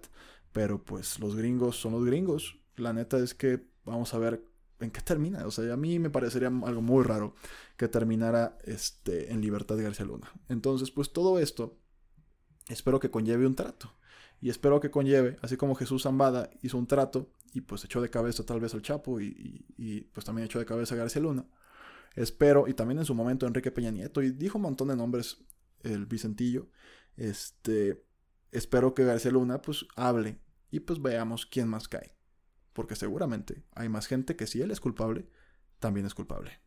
pero 0.52 0.82
pues 0.84 1.18
los 1.20 1.36
gringos 1.36 1.76
son 1.76 1.92
los 1.92 2.04
gringos. 2.04 2.58
La 2.76 2.92
neta 2.92 3.18
es 3.18 3.34
que 3.34 3.64
vamos 3.84 4.14
a 4.14 4.18
ver 4.18 4.44
en 4.80 4.90
qué 4.90 5.00
termina. 5.00 5.46
O 5.46 5.50
sea, 5.50 5.72
a 5.72 5.76
mí 5.76 5.98
me 5.98 6.10
parecería 6.10 6.48
algo 6.48 6.82
muy 6.82 7.04
raro 7.04 7.34
que 7.76 7.88
terminara 7.88 8.58
este, 8.64 9.32
en 9.32 9.40
libertad 9.40 9.76
de 9.76 9.84
García 9.84 10.06
Luna. 10.06 10.30
Entonces, 10.48 10.90
pues 10.90 11.12
todo 11.12 11.38
esto 11.38 11.78
espero 12.68 13.00
que 13.00 13.10
conlleve 13.10 13.46
un 13.46 13.54
trato. 13.54 13.94
Y 14.40 14.48
espero 14.48 14.80
que 14.80 14.90
conlleve, 14.90 15.38
así 15.42 15.56
como 15.56 15.74
Jesús 15.74 16.04
Zambada 16.04 16.50
hizo 16.62 16.78
un 16.78 16.86
trato 16.86 17.30
y 17.52 17.60
pues 17.60 17.84
echó 17.84 18.00
de 18.00 18.08
cabeza 18.08 18.46
tal 18.46 18.60
vez 18.60 18.72
al 18.72 18.80
Chapo 18.80 19.20
y, 19.20 20.08
pues 20.12 20.24
también 20.24 20.46
echó 20.46 20.58
de 20.58 20.64
cabeza 20.64 20.94
a 20.94 20.98
García 20.98 21.20
Luna. 21.20 21.46
Espero, 22.14 22.66
y 22.66 22.74
también 22.74 22.98
en 22.98 23.04
su 23.04 23.14
momento 23.14 23.46
Enrique 23.46 23.70
Peña 23.70 23.90
Nieto, 23.90 24.22
y 24.22 24.30
dijo 24.30 24.58
un 24.58 24.62
montón 24.62 24.88
de 24.88 24.96
nombres 24.96 25.44
el 25.82 26.06
Vicentillo. 26.06 26.68
Este, 27.16 28.02
espero 28.50 28.94
que 28.94 29.04
García 29.04 29.30
Luna 29.30 29.60
pues 29.60 29.86
hable 29.94 30.40
y 30.70 30.80
pues 30.80 31.02
veamos 31.02 31.44
quién 31.44 31.68
más 31.68 31.86
cae 31.86 32.19
porque 32.72 32.96
seguramente 32.96 33.62
hay 33.74 33.88
más 33.88 34.06
gente 34.06 34.36
que 34.36 34.46
si 34.46 34.60
él 34.60 34.70
es 34.70 34.80
culpable, 34.80 35.26
también 35.78 36.06
es 36.06 36.14
culpable. 36.14 36.60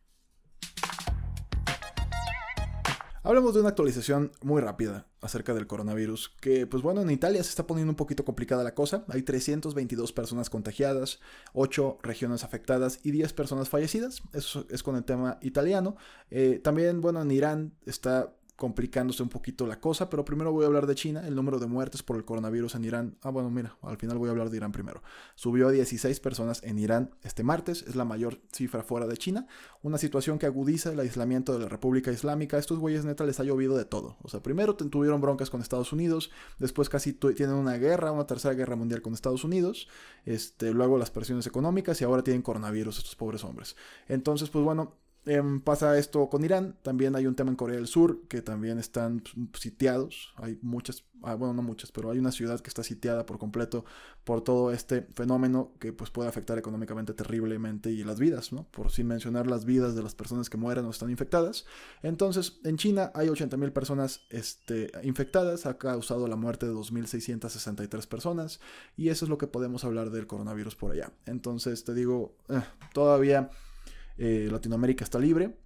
Hablemos 3.26 3.54
de 3.54 3.60
una 3.60 3.70
actualización 3.70 4.32
muy 4.42 4.60
rápida 4.60 5.06
acerca 5.22 5.54
del 5.54 5.66
coronavirus, 5.66 6.28
que 6.42 6.66
pues 6.66 6.82
bueno, 6.82 7.00
en 7.00 7.10
Italia 7.10 7.42
se 7.42 7.48
está 7.48 7.66
poniendo 7.66 7.90
un 7.90 7.96
poquito 7.96 8.22
complicada 8.22 8.62
la 8.62 8.74
cosa, 8.74 9.06
hay 9.08 9.22
322 9.22 10.12
personas 10.12 10.50
contagiadas, 10.50 11.20
8 11.54 12.00
regiones 12.02 12.44
afectadas 12.44 13.00
y 13.02 13.12
10 13.12 13.32
personas 13.32 13.70
fallecidas, 13.70 14.20
eso 14.34 14.66
es 14.68 14.82
con 14.82 14.96
el 14.96 15.04
tema 15.04 15.38
italiano. 15.40 15.96
Eh, 16.28 16.60
también 16.62 17.00
bueno, 17.00 17.22
en 17.22 17.30
Irán 17.30 17.72
está 17.86 18.34
complicándose 18.56 19.22
un 19.22 19.28
poquito 19.28 19.66
la 19.66 19.80
cosa, 19.80 20.08
pero 20.08 20.24
primero 20.24 20.52
voy 20.52 20.64
a 20.64 20.66
hablar 20.68 20.86
de 20.86 20.94
China, 20.94 21.26
el 21.26 21.34
número 21.34 21.58
de 21.58 21.66
muertes 21.66 22.02
por 22.02 22.16
el 22.16 22.24
coronavirus 22.24 22.76
en 22.76 22.84
Irán. 22.84 23.18
Ah, 23.22 23.30
bueno, 23.30 23.50
mira, 23.50 23.76
al 23.82 23.96
final 23.96 24.16
voy 24.16 24.28
a 24.28 24.30
hablar 24.30 24.50
de 24.50 24.56
Irán 24.58 24.70
primero. 24.70 25.02
Subió 25.34 25.68
a 25.68 25.72
16 25.72 26.20
personas 26.20 26.62
en 26.62 26.78
Irán 26.78 27.10
este 27.22 27.42
martes, 27.42 27.82
es 27.82 27.96
la 27.96 28.04
mayor 28.04 28.40
cifra 28.52 28.84
fuera 28.84 29.06
de 29.06 29.16
China, 29.16 29.46
una 29.82 29.98
situación 29.98 30.38
que 30.38 30.46
agudiza 30.46 30.92
el 30.92 31.00
aislamiento 31.00 31.52
de 31.52 31.60
la 31.60 31.68
República 31.68 32.12
Islámica. 32.12 32.58
Estos 32.58 32.78
güeyes 32.78 33.04
neta 33.04 33.24
les 33.24 33.40
ha 33.40 33.44
llovido 33.44 33.76
de 33.76 33.84
todo. 33.84 34.16
O 34.22 34.28
sea, 34.28 34.42
primero 34.42 34.76
tuvieron 34.76 35.20
broncas 35.20 35.50
con 35.50 35.60
Estados 35.60 35.92
Unidos, 35.92 36.30
después 36.58 36.88
casi 36.88 37.12
tienen 37.12 37.56
una 37.56 37.76
guerra, 37.76 38.12
una 38.12 38.26
tercera 38.26 38.54
guerra 38.54 38.76
mundial 38.76 39.02
con 39.02 39.14
Estados 39.14 39.42
Unidos, 39.42 39.88
este, 40.24 40.72
luego 40.72 40.96
las 40.96 41.10
presiones 41.10 41.46
económicas 41.46 42.00
y 42.00 42.04
ahora 42.04 42.22
tienen 42.22 42.42
coronavirus 42.42 42.98
estos 42.98 43.16
pobres 43.16 43.42
hombres. 43.42 43.76
Entonces, 44.08 44.48
pues 44.50 44.64
bueno, 44.64 44.94
Em, 45.26 45.60
pasa 45.60 45.98
esto 45.98 46.28
con 46.28 46.44
Irán, 46.44 46.76
también 46.82 47.16
hay 47.16 47.26
un 47.26 47.34
tema 47.34 47.50
en 47.50 47.56
Corea 47.56 47.76
del 47.76 47.86
Sur 47.86 48.28
que 48.28 48.42
también 48.42 48.78
están 48.78 49.22
pues, 49.50 49.62
sitiados, 49.62 50.34
hay 50.36 50.58
muchas, 50.60 51.04
ah, 51.22 51.34
bueno 51.34 51.54
no 51.54 51.62
muchas, 51.62 51.90
pero 51.92 52.10
hay 52.10 52.18
una 52.18 52.30
ciudad 52.30 52.60
que 52.60 52.68
está 52.68 52.82
sitiada 52.82 53.24
por 53.24 53.38
completo 53.38 53.86
por 54.24 54.42
todo 54.42 54.70
este 54.70 55.00
fenómeno 55.14 55.72
que 55.80 55.94
pues 55.94 56.10
puede 56.10 56.28
afectar 56.28 56.58
económicamente 56.58 57.14
terriblemente 57.14 57.90
y 57.90 58.04
las 58.04 58.20
vidas, 58.20 58.52
¿no? 58.52 58.64
Por 58.70 58.90
sin 58.90 59.06
mencionar 59.06 59.46
las 59.46 59.64
vidas 59.64 59.94
de 59.94 60.02
las 60.02 60.14
personas 60.14 60.50
que 60.50 60.58
mueren 60.58 60.84
o 60.84 60.90
están 60.90 61.08
infectadas. 61.10 61.64
Entonces, 62.02 62.60
en 62.64 62.76
China 62.76 63.10
hay 63.14 63.28
80.000 63.28 63.72
personas 63.72 64.26
este, 64.28 64.92
infectadas, 65.04 65.64
ha 65.64 65.78
causado 65.78 66.28
la 66.28 66.36
muerte 66.36 66.66
de 66.66 66.74
2.663 66.74 68.06
personas 68.06 68.60
y 68.94 69.08
eso 69.08 69.24
es 69.24 69.30
lo 69.30 69.38
que 69.38 69.46
podemos 69.46 69.84
hablar 69.84 70.10
del 70.10 70.26
coronavirus 70.26 70.76
por 70.76 70.92
allá. 70.92 71.12
Entonces, 71.24 71.84
te 71.84 71.94
digo, 71.94 72.36
eh, 72.50 72.60
todavía 72.92 73.48
eh, 74.16 74.48
Latinoamérica 74.50 75.04
está 75.04 75.18
libre. 75.18 75.58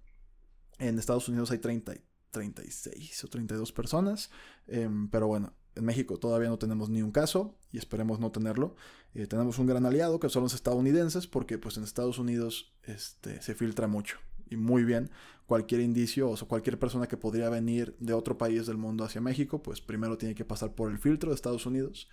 En 0.77 0.97
Estados 0.97 1.27
Unidos 1.27 1.51
hay 1.51 1.59
30, 1.59 1.93
36 2.31 3.23
o 3.23 3.27
32 3.27 3.71
personas. 3.71 4.29
Em, 4.67 5.09
pero 5.09 5.27
bueno, 5.27 5.53
en 5.75 5.85
México 5.85 6.17
todavía 6.17 6.49
no 6.49 6.57
tenemos 6.57 6.89
ni 6.89 7.01
un 7.01 7.11
caso 7.11 7.57
y 7.71 7.77
esperemos 7.77 8.19
no 8.19 8.31
tenerlo. 8.31 8.75
Eh, 9.13 9.27
tenemos 9.27 9.59
un 9.59 9.67
gran 9.67 9.85
aliado 9.85 10.19
que 10.19 10.29
son 10.29 10.43
los 10.43 10.53
estadounidenses 10.53 11.27
porque 11.27 11.57
pues 11.57 11.77
en 11.77 11.83
Estados 11.83 12.19
Unidos 12.19 12.73
este, 12.83 13.41
se 13.41 13.55
filtra 13.55 13.87
mucho 13.87 14.17
y 14.49 14.57
muy 14.57 14.83
bien 14.83 15.09
cualquier 15.45 15.81
indicio 15.81 16.29
o 16.29 16.35
cualquier 16.47 16.77
persona 16.77 17.07
que 17.07 17.17
podría 17.17 17.49
venir 17.49 17.95
de 17.99 18.13
otro 18.13 18.37
país 18.37 18.67
del 18.67 18.77
mundo 18.77 19.03
hacia 19.03 19.21
México, 19.21 19.63
pues 19.63 19.81
primero 19.81 20.17
tiene 20.17 20.35
que 20.35 20.45
pasar 20.45 20.75
por 20.75 20.91
el 20.91 20.99
filtro 20.99 21.29
de 21.29 21.35
Estados 21.35 21.65
Unidos 21.65 22.09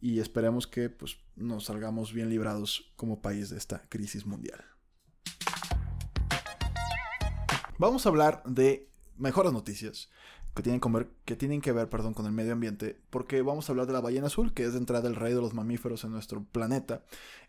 y 0.00 0.18
esperemos 0.18 0.66
que 0.66 0.88
pues 0.90 1.18
nos 1.36 1.64
salgamos 1.64 2.12
bien 2.12 2.30
librados 2.30 2.92
como 2.96 3.22
país 3.22 3.50
de 3.50 3.58
esta 3.58 3.88
crisis 3.88 4.26
mundial. 4.26 4.69
Vamos 7.80 8.04
a 8.04 8.10
hablar 8.10 8.42
de 8.44 8.90
mejores 9.16 9.54
noticias 9.54 10.10
que 10.54 10.62
tienen, 10.62 10.82
que 10.82 10.90
ver, 10.90 11.08
que 11.24 11.34
tienen 11.34 11.62
que 11.62 11.72
ver 11.72 11.88
perdón, 11.88 12.12
con 12.12 12.26
el 12.26 12.32
medio 12.32 12.52
ambiente, 12.52 13.00
porque 13.08 13.40
vamos 13.40 13.66
a 13.66 13.72
hablar 13.72 13.86
de 13.86 13.94
la 13.94 14.02
ballena 14.02 14.26
azul, 14.26 14.52
que 14.52 14.64
es 14.64 14.74
de 14.74 14.78
entrada 14.80 15.08
el 15.08 15.16
rey 15.16 15.32
de 15.32 15.40
los 15.40 15.54
mamíferos 15.54 16.04
en 16.04 16.10
nuestro 16.10 16.44
planeta, 16.44 17.04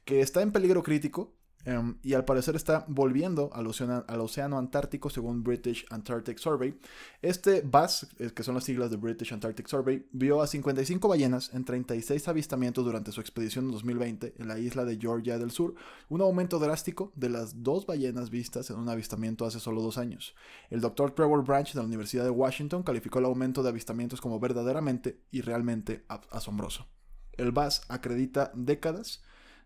que 0.06 0.22
está 0.22 0.42
en 0.42 0.54
peligro 0.54 0.84
crítico 0.84 1.34
Em, 1.66 1.96
y 2.04 2.14
al 2.14 2.26
parecer 2.26 2.56
está 2.56 2.86
volviendo 2.88 3.50
al 3.54 3.68
océano, 3.68 4.04
al 4.08 4.22
océano, 4.22 4.58
Antártico 4.58 5.10
según 5.10 5.44
British 5.44 5.86
Antarctic 5.90 6.38
Survey. 6.38 6.78
Este 7.22 7.62
BAS, 7.62 8.08
eh, 8.20 8.32
que 8.34 8.44
son 8.44 8.56
las 8.56 8.64
siglas 8.64 8.90
de 8.90 8.98
British 8.98 9.34
Antarctic 9.34 9.68
Survey, 9.68 10.08
vio 10.12 10.42
a 10.42 10.48
55 10.48 11.08
ballenas 11.08 11.54
en 11.54 11.66
36 11.66 12.28
avistamientos 12.28 12.84
durante 12.84 13.12
su 13.12 13.22
expedición 13.22 13.66
en 13.66 13.72
2020 13.72 14.36
en 14.38 14.48
la 14.48 14.60
isla 14.60 14.86
de 14.86 14.98
Georgia 14.98 15.38
del 15.38 15.52
Sur, 15.52 15.76
un 16.10 16.22
aumento 16.22 16.60
drástico 16.60 17.12
de 17.16 17.30
las 17.30 17.64
dos 17.64 17.86
ballenas 17.86 18.30
vistas 18.30 18.70
en 18.70 18.78
un 18.78 18.90
avistamiento 18.90 19.46
hace 19.46 19.60
solo 19.60 19.82
dos 19.82 19.98
años. 19.98 20.36
El 20.70 20.82
doctor 20.82 21.12
Trevor 21.12 21.44
Branch 21.44 21.72
de 21.72 21.80
la 21.80 21.86
Universidad 21.86 22.24
de 22.24 22.30
Washington 22.30 22.84
calificó 22.84 23.20
el 23.20 23.26
aumento 23.26 23.64
de 23.64 23.70
avistamientos 23.70 24.22
como 24.22 24.40
verdaderamente 24.40 25.20
y 25.32 25.42
realmente 25.42 26.06
asombroso. 26.32 26.88
El 27.34 27.52
BAS 27.52 27.84
acredita 27.88 28.52
décadas 28.54 29.22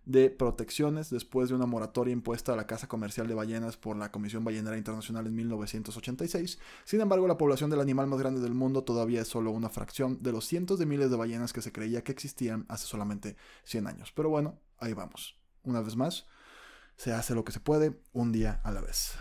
de 0.05 0.29
protecciones 0.29 1.09
después 1.09 1.49
de 1.49 1.55
una 1.55 1.65
moratoria 1.65 2.11
impuesta 2.11 2.53
a 2.53 2.55
la 2.55 2.67
Casa 2.67 2.87
Comercial 2.87 3.27
de 3.27 3.33
Ballenas 3.33 3.77
por 3.77 3.97
la 3.97 4.11
Comisión 4.11 4.43
Ballenera 4.43 4.77
Internacional 4.77 5.27
en 5.27 5.35
1986. 5.35 6.59
Sin 6.83 7.01
embargo, 7.01 7.27
la 7.27 7.37
población 7.37 7.69
del 7.69 7.81
animal 7.81 8.07
más 8.07 8.19
grande 8.19 8.41
del 8.41 8.53
mundo 8.53 8.83
todavía 8.83 9.21
es 9.21 9.27
solo 9.27 9.51
una 9.51 9.69
fracción 9.69 10.21
de 10.21 10.31
los 10.31 10.45
cientos 10.45 10.79
de 10.79 10.85
miles 10.85 11.09
de 11.09 11.17
ballenas 11.17 11.53
que 11.53 11.61
se 11.61 11.71
creía 11.71 12.03
que 12.03 12.11
existían 12.11 12.65
hace 12.69 12.85
solamente 12.85 13.35
100 13.63 13.87
años. 13.87 14.11
Pero 14.15 14.29
bueno, 14.29 14.59
ahí 14.77 14.93
vamos. 14.93 15.39
Una 15.63 15.81
vez 15.81 15.95
más, 15.95 16.25
se 16.97 17.11
hace 17.11 17.33
lo 17.33 17.43
que 17.43 17.51
se 17.51 17.59
puede, 17.59 17.99
un 18.13 18.31
día 18.31 18.61
a 18.63 18.71
la 18.71 18.81
vez. 18.81 19.13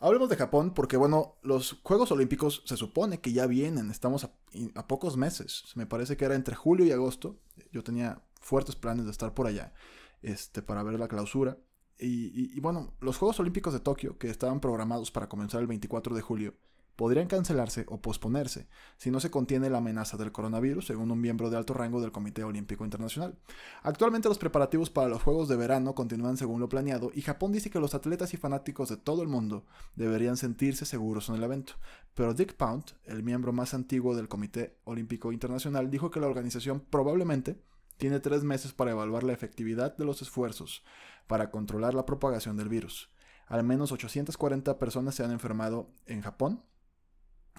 Hablemos 0.00 0.30
de 0.30 0.36
Japón 0.36 0.72
porque, 0.74 0.96
bueno, 0.96 1.36
los 1.42 1.78
Juegos 1.82 2.10
Olímpicos 2.10 2.62
se 2.64 2.76
supone 2.76 3.20
que 3.20 3.32
ya 3.32 3.46
vienen, 3.46 3.90
estamos 3.90 4.24
a, 4.24 4.86
pocos 4.86 5.16
meses. 5.18 5.64
Me 5.74 5.86
parece 5.86 6.16
que 6.16 6.24
era 6.24 6.34
entre 6.34 6.56
julio 6.56 6.86
y 6.86 6.92
agosto. 6.92 7.38
Yo 7.70 7.84
tenía 7.84 8.22
fuertes 8.40 8.76
planes 8.76 9.04
de 9.04 9.10
estar 9.10 9.34
por 9.34 9.46
allá 9.46 9.74
este, 10.22 10.62
para 10.62 10.82
ver 10.82 10.98
la 10.98 11.08
clausura. 11.08 11.58
y, 11.98 12.58
bueno, 12.60 12.94
los 13.00 13.18
Juegos 13.18 13.38
Olímpicos 13.40 13.74
de 13.74 13.80
Tokio, 13.80 14.16
que 14.16 14.30
estaban 14.30 14.60
programados 14.60 15.10
para 15.10 15.28
comenzar 15.28 15.60
el 15.60 15.66
24 15.66 16.16
de 16.16 16.22
julio, 16.22 16.54
podrían 17.00 17.28
cancelarse 17.28 17.86
o 17.88 18.02
posponerse 18.02 18.68
si 18.98 19.10
no 19.10 19.20
se 19.20 19.30
contiene 19.30 19.70
la 19.70 19.78
amenaza 19.78 20.18
del 20.18 20.32
coronavirus, 20.32 20.84
según 20.84 21.10
un 21.10 21.18
miembro 21.18 21.48
de 21.48 21.56
alto 21.56 21.72
rango 21.72 22.02
del 22.02 22.12
Comité 22.12 22.44
Olímpico 22.44 22.84
Internacional. 22.84 23.38
Actualmente 23.82 24.28
los 24.28 24.36
preparativos 24.36 24.90
para 24.90 25.08
los 25.08 25.22
Juegos 25.22 25.48
de 25.48 25.56
Verano 25.56 25.94
continúan 25.94 26.36
según 26.36 26.60
lo 26.60 26.68
planeado 26.68 27.10
y 27.14 27.22
Japón 27.22 27.52
dice 27.52 27.70
que 27.70 27.80
los 27.80 27.94
atletas 27.94 28.34
y 28.34 28.36
fanáticos 28.36 28.90
de 28.90 28.98
todo 28.98 29.22
el 29.22 29.28
mundo 29.28 29.64
deberían 29.96 30.36
sentirse 30.36 30.84
seguros 30.84 31.30
en 31.30 31.36
el 31.36 31.42
evento. 31.42 31.72
Pero 32.12 32.34
Dick 32.34 32.52
Pound, 32.56 32.84
el 33.04 33.22
miembro 33.22 33.54
más 33.54 33.72
antiguo 33.72 34.14
del 34.14 34.28
Comité 34.28 34.76
Olímpico 34.84 35.32
Internacional, 35.32 35.90
dijo 35.90 36.10
que 36.10 36.20
la 36.20 36.26
organización 36.26 36.80
probablemente 36.80 37.62
tiene 37.96 38.20
tres 38.20 38.44
meses 38.44 38.74
para 38.74 38.90
evaluar 38.90 39.22
la 39.22 39.32
efectividad 39.32 39.96
de 39.96 40.04
los 40.04 40.20
esfuerzos 40.20 40.84
para 41.26 41.50
controlar 41.50 41.94
la 41.94 42.04
propagación 42.04 42.58
del 42.58 42.68
virus. 42.68 43.08
Al 43.46 43.64
menos 43.64 43.90
840 43.90 44.78
personas 44.78 45.14
se 45.14 45.24
han 45.24 45.30
enfermado 45.30 45.88
en 46.04 46.20
Japón 46.20 46.62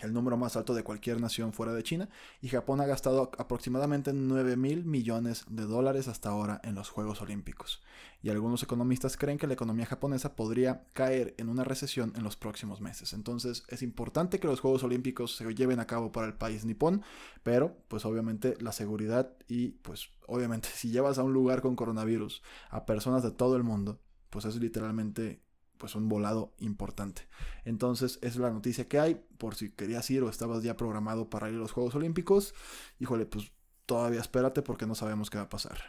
el 0.01 0.13
número 0.13 0.37
más 0.37 0.55
alto 0.55 0.73
de 0.73 0.83
cualquier 0.83 1.19
nación 1.19 1.53
fuera 1.53 1.73
de 1.73 1.83
China, 1.83 2.09
y 2.41 2.49
Japón 2.49 2.81
ha 2.81 2.85
gastado 2.85 3.31
aproximadamente 3.37 4.13
9 4.13 4.55
mil 4.55 4.85
millones 4.85 5.45
de 5.49 5.63
dólares 5.63 6.07
hasta 6.07 6.29
ahora 6.29 6.59
en 6.63 6.75
los 6.75 6.89
Juegos 6.89 7.21
Olímpicos. 7.21 7.81
Y 8.23 8.29
algunos 8.29 8.61
economistas 8.61 9.17
creen 9.17 9.37
que 9.37 9.47
la 9.47 9.53
economía 9.53 9.85
japonesa 9.85 10.35
podría 10.35 10.85
caer 10.93 11.33
en 11.37 11.49
una 11.49 11.63
recesión 11.63 12.13
en 12.15 12.23
los 12.23 12.35
próximos 12.35 12.79
meses. 12.79 13.13
Entonces 13.13 13.63
es 13.67 13.81
importante 13.81 14.39
que 14.39 14.47
los 14.47 14.59
Juegos 14.59 14.83
Olímpicos 14.83 15.35
se 15.35 15.51
lleven 15.53 15.79
a 15.79 15.87
cabo 15.87 16.11
para 16.11 16.27
el 16.27 16.33
país 16.33 16.65
nipón, 16.65 17.03
pero 17.43 17.77
pues 17.87 18.05
obviamente 18.05 18.55
la 18.59 18.71
seguridad 18.71 19.33
y 19.47 19.69
pues 19.69 20.09
obviamente 20.27 20.69
si 20.73 20.91
llevas 20.91 21.17
a 21.17 21.23
un 21.23 21.33
lugar 21.33 21.61
con 21.61 21.75
coronavirus 21.75 22.41
a 22.69 22.85
personas 22.85 23.23
de 23.23 23.31
todo 23.31 23.55
el 23.55 23.63
mundo, 23.63 23.99
pues 24.29 24.45
es 24.45 24.55
literalmente 24.55 25.41
pues 25.81 25.95
un 25.95 26.07
volado 26.07 26.53
importante. 26.59 27.23
Entonces, 27.65 28.19
es 28.21 28.35
la 28.35 28.51
noticia 28.51 28.87
que 28.87 28.99
hay. 28.99 29.15
Por 29.39 29.55
si 29.55 29.71
querías 29.71 30.07
ir 30.11 30.21
o 30.21 30.29
estabas 30.29 30.61
ya 30.61 30.77
programado 30.77 31.27
para 31.27 31.49
ir 31.49 31.55
a 31.55 31.57
los 31.57 31.71
Juegos 31.71 31.95
Olímpicos, 31.95 32.53
híjole, 32.99 33.25
pues 33.25 33.51
todavía 33.87 34.19
espérate 34.19 34.61
porque 34.61 34.85
no 34.85 34.93
sabemos 34.93 35.31
qué 35.31 35.39
va 35.39 35.45
a 35.45 35.49
pasar. 35.49 35.79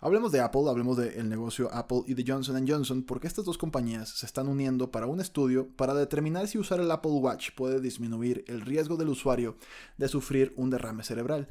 Hablemos 0.00 0.32
de 0.32 0.40
Apple, 0.40 0.62
hablemos 0.66 0.96
del 0.96 1.28
negocio 1.28 1.68
Apple 1.74 2.04
y 2.06 2.14
de 2.14 2.24
Johnson 2.26 2.66
Johnson, 2.66 3.02
porque 3.02 3.26
estas 3.26 3.44
dos 3.44 3.58
compañías 3.58 4.08
se 4.08 4.24
están 4.24 4.48
uniendo 4.48 4.90
para 4.90 5.06
un 5.06 5.20
estudio 5.20 5.68
para 5.76 5.92
determinar 5.92 6.48
si 6.48 6.56
usar 6.56 6.80
el 6.80 6.90
Apple 6.90 7.12
Watch 7.12 7.50
puede 7.54 7.82
disminuir 7.82 8.46
el 8.48 8.62
riesgo 8.62 8.96
del 8.96 9.10
usuario 9.10 9.58
de 9.98 10.08
sufrir 10.08 10.54
un 10.56 10.70
derrame 10.70 11.04
cerebral. 11.04 11.50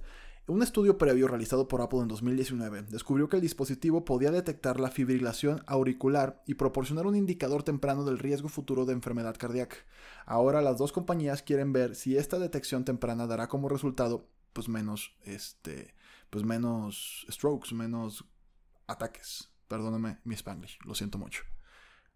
Un 0.52 0.62
estudio 0.64 0.98
previo 0.98 1.30
realizado 1.30 1.70
por 1.70 1.80
Apple 1.80 2.00
en 2.00 2.10
2019 2.10 2.82
descubrió 2.90 3.30
que 3.30 3.38
el 3.38 3.42
dispositivo 3.42 4.04
podía 4.04 4.32
detectar 4.32 4.82
la 4.82 4.92
fibrilación 4.92 5.64
auricular 5.66 6.44
y 6.46 6.56
proporcionar 6.56 7.08
un 7.08 7.16
indicador 7.16 7.64
temprano 7.64 8.04
del 8.04 8.20
riesgo 8.20 8.50
futuro 8.50 8.84
de 8.84 8.92
enfermedad 8.92 9.38
cardíaca. 9.38 9.78
Ahora 10.26 10.62
las 10.62 10.78
dos 10.78 10.92
compañías 10.92 11.42
quieren 11.42 11.72
ver 11.72 11.96
si 11.96 12.18
esta 12.18 12.38
detección 12.38 12.84
temprana 12.84 13.28
dará 13.28 13.48
como 13.48 13.70
resultado 13.70 14.28
pues 14.52 14.68
menos 14.68 15.16
este 15.24 15.96
pues 16.30 16.44
menos 16.44 17.26
strokes, 17.30 17.74
menos 17.74 18.26
ataques. 18.88 19.54
Perdóname 19.70 20.20
mi 20.26 20.36
spanglish, 20.36 20.80
lo 20.86 20.96
siento 20.96 21.18
mucho. 21.18 21.44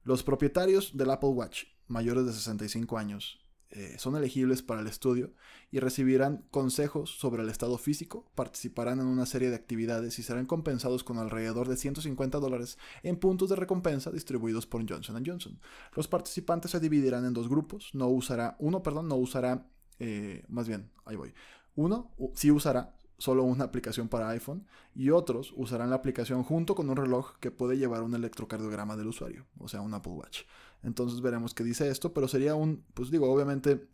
Los 0.03 0.23
propietarios 0.23 0.97
del 0.97 1.11
Apple 1.11 1.29
Watch 1.29 1.67
mayores 1.87 2.25
de 2.25 2.33
65 2.33 2.97
años 2.97 3.44
eh, 3.77 3.95
son 3.97 4.15
elegibles 4.15 4.61
para 4.61 4.79
el 4.79 4.87
estudio 4.87 5.33
y 5.69 5.79
recibirán 5.79 6.45
consejos 6.49 7.09
sobre 7.09 7.43
el 7.43 7.49
estado 7.49 7.77
físico, 7.77 8.25
participarán 8.33 9.01
en 9.01 9.05
una 9.05 9.25
serie 9.25 9.49
de 9.49 9.55
actividades 9.57 10.17
y 10.17 10.23
serán 10.23 10.45
compensados 10.45 11.03
con 11.03 11.17
alrededor 11.17 11.67
de 11.67 11.75
150 11.75 12.39
dólares 12.39 12.77
en 13.03 13.17
puntos 13.17 13.49
de 13.49 13.57
recompensa 13.57 14.11
distribuidos 14.11 14.65
por 14.65 14.89
Johnson 14.89 15.21
Johnson. 15.25 15.59
Los 15.93 16.07
participantes 16.07 16.71
se 16.71 16.79
dividirán 16.79 17.25
en 17.25 17.33
dos 17.33 17.49
grupos, 17.49 17.89
no 17.93 18.07
usará, 18.07 18.55
uno, 18.59 18.81
perdón, 18.81 19.09
no 19.09 19.17
usará, 19.17 19.67
eh, 19.99 20.45
más 20.47 20.69
bien, 20.69 20.89
ahí 21.03 21.17
voy, 21.17 21.33
uno 21.75 22.13
sí 22.33 22.51
usará 22.51 22.95
solo 23.17 23.43
una 23.43 23.65
aplicación 23.65 24.07
para 24.07 24.29
iPhone 24.29 24.65
y 24.93 25.09
otros 25.09 25.53
usarán 25.57 25.89
la 25.89 25.97
aplicación 25.97 26.43
junto 26.43 26.75
con 26.75 26.89
un 26.89 26.95
reloj 26.95 27.37
que 27.41 27.51
puede 27.51 27.77
llevar 27.77 28.03
un 28.03 28.15
electrocardiograma 28.15 28.95
del 28.95 29.07
usuario, 29.07 29.45
o 29.59 29.67
sea, 29.67 29.81
un 29.81 29.93
Apple 29.93 30.13
Watch. 30.13 30.43
Entonces 30.85 31.19
veremos 31.21 31.53
qué 31.53 31.63
dice 31.63 31.89
esto, 31.89 32.13
pero 32.13 32.27
sería 32.27 32.55
un, 32.55 32.85
pues 32.93 33.09
digo, 33.11 33.31
obviamente 33.31 33.87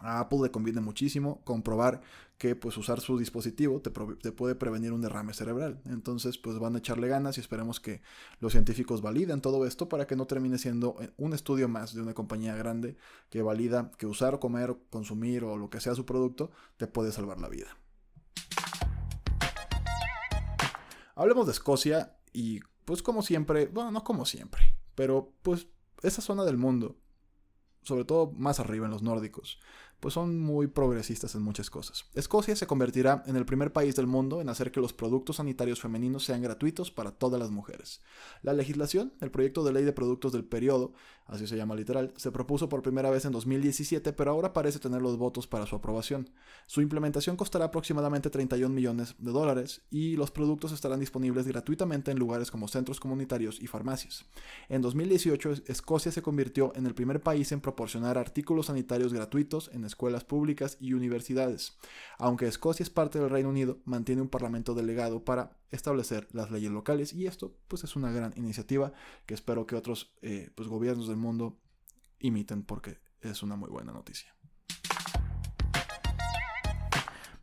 a 0.00 0.20
Apple 0.20 0.38
le 0.42 0.50
conviene 0.50 0.80
muchísimo 0.80 1.42
comprobar 1.44 2.00
que 2.36 2.54
pues 2.54 2.76
usar 2.76 3.00
su 3.00 3.18
dispositivo 3.18 3.80
te, 3.80 3.90
te, 3.90 4.32
puede 4.32 4.54
prevenir 4.54 4.92
un 4.92 5.00
derrame 5.00 5.32
cerebral. 5.32 5.80
Entonces 5.86 6.38
pues 6.38 6.58
van 6.58 6.74
a 6.74 6.78
echarle 6.78 7.08
ganas 7.08 7.36
y 7.36 7.40
esperemos 7.40 7.80
que 7.80 8.02
los 8.40 8.52
científicos 8.52 9.02
validen 9.02 9.40
todo 9.40 9.66
esto 9.66 9.88
para 9.88 10.06
que 10.06 10.16
no 10.16 10.26
termine 10.26 10.58
siendo 10.58 10.96
eh, 11.00 11.10
un 11.16 11.32
estudio 11.32 11.68
más 11.68 11.94
de 11.94 12.02
una 12.02 12.14
compañía 12.14 12.54
grande 12.56 12.96
que 13.30 13.42
valida 13.42 13.90
que 13.96 14.06
usar, 14.06 14.38
comer, 14.38 14.76
consumir 14.90 15.44
o 15.44 15.56
lo 15.56 15.70
que 15.70 15.80
sea 15.80 15.94
su 15.94 16.04
producto 16.04 16.50
te 16.76 16.86
puede 16.86 17.12
salvar 17.12 17.40
la 17.40 17.48
vida. 17.48 17.76
Hablemos 21.14 21.46
de 21.46 21.52
Escocia 21.52 22.16
y 22.32 22.60
pues 22.84 23.02
como 23.02 23.22
siempre, 23.22 23.66
bueno, 23.66 23.90
no 23.90 24.04
como 24.04 24.24
siempre, 24.24 24.76
pero 24.94 25.32
pues 25.42 25.66
esa 26.02 26.22
zona 26.22 26.44
del 26.44 26.56
mundo, 26.56 26.96
sobre 27.82 28.04
todo 28.04 28.30
más 28.32 28.60
arriba 28.60 28.86
en 28.86 28.92
los 28.92 29.02
nórdicos, 29.02 29.60
pues 30.00 30.14
son 30.14 30.38
muy 30.38 30.68
progresistas 30.68 31.34
en 31.34 31.42
muchas 31.42 31.70
cosas. 31.70 32.04
Escocia 32.14 32.54
se 32.54 32.66
convertirá 32.66 33.22
en 33.26 33.36
el 33.36 33.44
primer 33.44 33.72
país 33.72 33.96
del 33.96 34.06
mundo 34.06 34.40
en 34.40 34.48
hacer 34.48 34.70
que 34.70 34.80
los 34.80 34.92
productos 34.92 35.36
sanitarios 35.36 35.80
femeninos 35.80 36.24
sean 36.24 36.42
gratuitos 36.42 36.90
para 36.90 37.10
todas 37.10 37.40
las 37.40 37.50
mujeres. 37.50 38.00
La 38.42 38.52
legislación, 38.52 39.12
el 39.20 39.30
proyecto 39.30 39.64
de 39.64 39.72
ley 39.72 39.84
de 39.84 39.92
productos 39.92 40.32
del 40.32 40.44
periodo, 40.44 40.92
así 41.26 41.46
se 41.46 41.56
llama 41.56 41.74
literal, 41.74 42.12
se 42.16 42.30
propuso 42.30 42.68
por 42.68 42.82
primera 42.82 43.10
vez 43.10 43.24
en 43.24 43.32
2017, 43.32 44.12
pero 44.12 44.30
ahora 44.30 44.52
parece 44.52 44.78
tener 44.78 45.02
los 45.02 45.18
votos 45.18 45.46
para 45.46 45.66
su 45.66 45.76
aprobación. 45.76 46.30
Su 46.66 46.80
implementación 46.80 47.36
costará 47.36 47.66
aproximadamente 47.66 48.30
31 48.30 48.74
millones 48.74 49.14
de 49.18 49.30
dólares 49.32 49.82
y 49.90 50.16
los 50.16 50.30
productos 50.30 50.72
estarán 50.72 51.00
disponibles 51.00 51.46
gratuitamente 51.46 52.10
en 52.10 52.18
lugares 52.18 52.50
como 52.50 52.68
centros 52.68 53.00
comunitarios 53.00 53.60
y 53.60 53.66
farmacias. 53.66 54.24
En 54.68 54.80
2018, 54.80 55.54
Escocia 55.66 56.12
se 56.12 56.22
convirtió 56.22 56.72
en 56.76 56.86
el 56.86 56.94
primer 56.94 57.20
país 57.20 57.52
en 57.52 57.60
proporcionar 57.60 58.18
artículos 58.18 58.66
sanitarios 58.66 59.12
gratuitos 59.12 59.70
en 59.72 59.87
escuelas 59.88 60.24
públicas 60.24 60.76
y 60.80 60.92
universidades. 60.92 61.76
Aunque 62.18 62.46
Escocia 62.46 62.84
es 62.84 62.90
parte 62.90 63.18
del 63.18 63.30
Reino 63.30 63.48
Unido, 63.48 63.78
mantiene 63.84 64.22
un 64.22 64.28
parlamento 64.28 64.74
delegado 64.74 65.24
para 65.24 65.58
establecer 65.70 66.28
las 66.32 66.50
leyes 66.50 66.70
locales 66.70 67.12
y 67.12 67.26
esto 67.26 67.56
pues 67.66 67.84
es 67.84 67.96
una 67.96 68.12
gran 68.12 68.32
iniciativa 68.36 68.92
que 69.26 69.34
espero 69.34 69.66
que 69.66 69.74
otros 69.74 70.14
eh, 70.22 70.50
pues, 70.54 70.68
gobiernos 70.68 71.08
del 71.08 71.16
mundo 71.16 71.58
imiten 72.20 72.62
porque 72.62 72.98
es 73.20 73.42
una 73.42 73.56
muy 73.56 73.68
buena 73.68 73.92
noticia. 73.92 74.34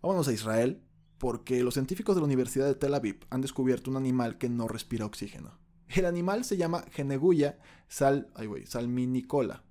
Vámonos 0.01 0.27
a 0.27 0.33
Israel 0.33 0.81
porque 1.17 1.63
los 1.63 1.73
científicos 1.73 2.15
de 2.15 2.21
la 2.21 2.25
Universidad 2.25 2.67
de 2.67 2.75
Tel 2.75 2.93
Aviv 2.93 3.25
han 3.29 3.41
descubierto 3.41 3.89
un 3.89 3.97
animal 3.97 4.37
que 4.37 4.49
no 4.49 4.67
respira 4.67 5.05
oxígeno. 5.05 5.57
El 5.87 6.05
animal 6.05 6.45
se 6.45 6.57
llama 6.57 6.85
Geneguya 6.91 7.57
sal, 7.87 8.31
salminicola. 8.65 9.63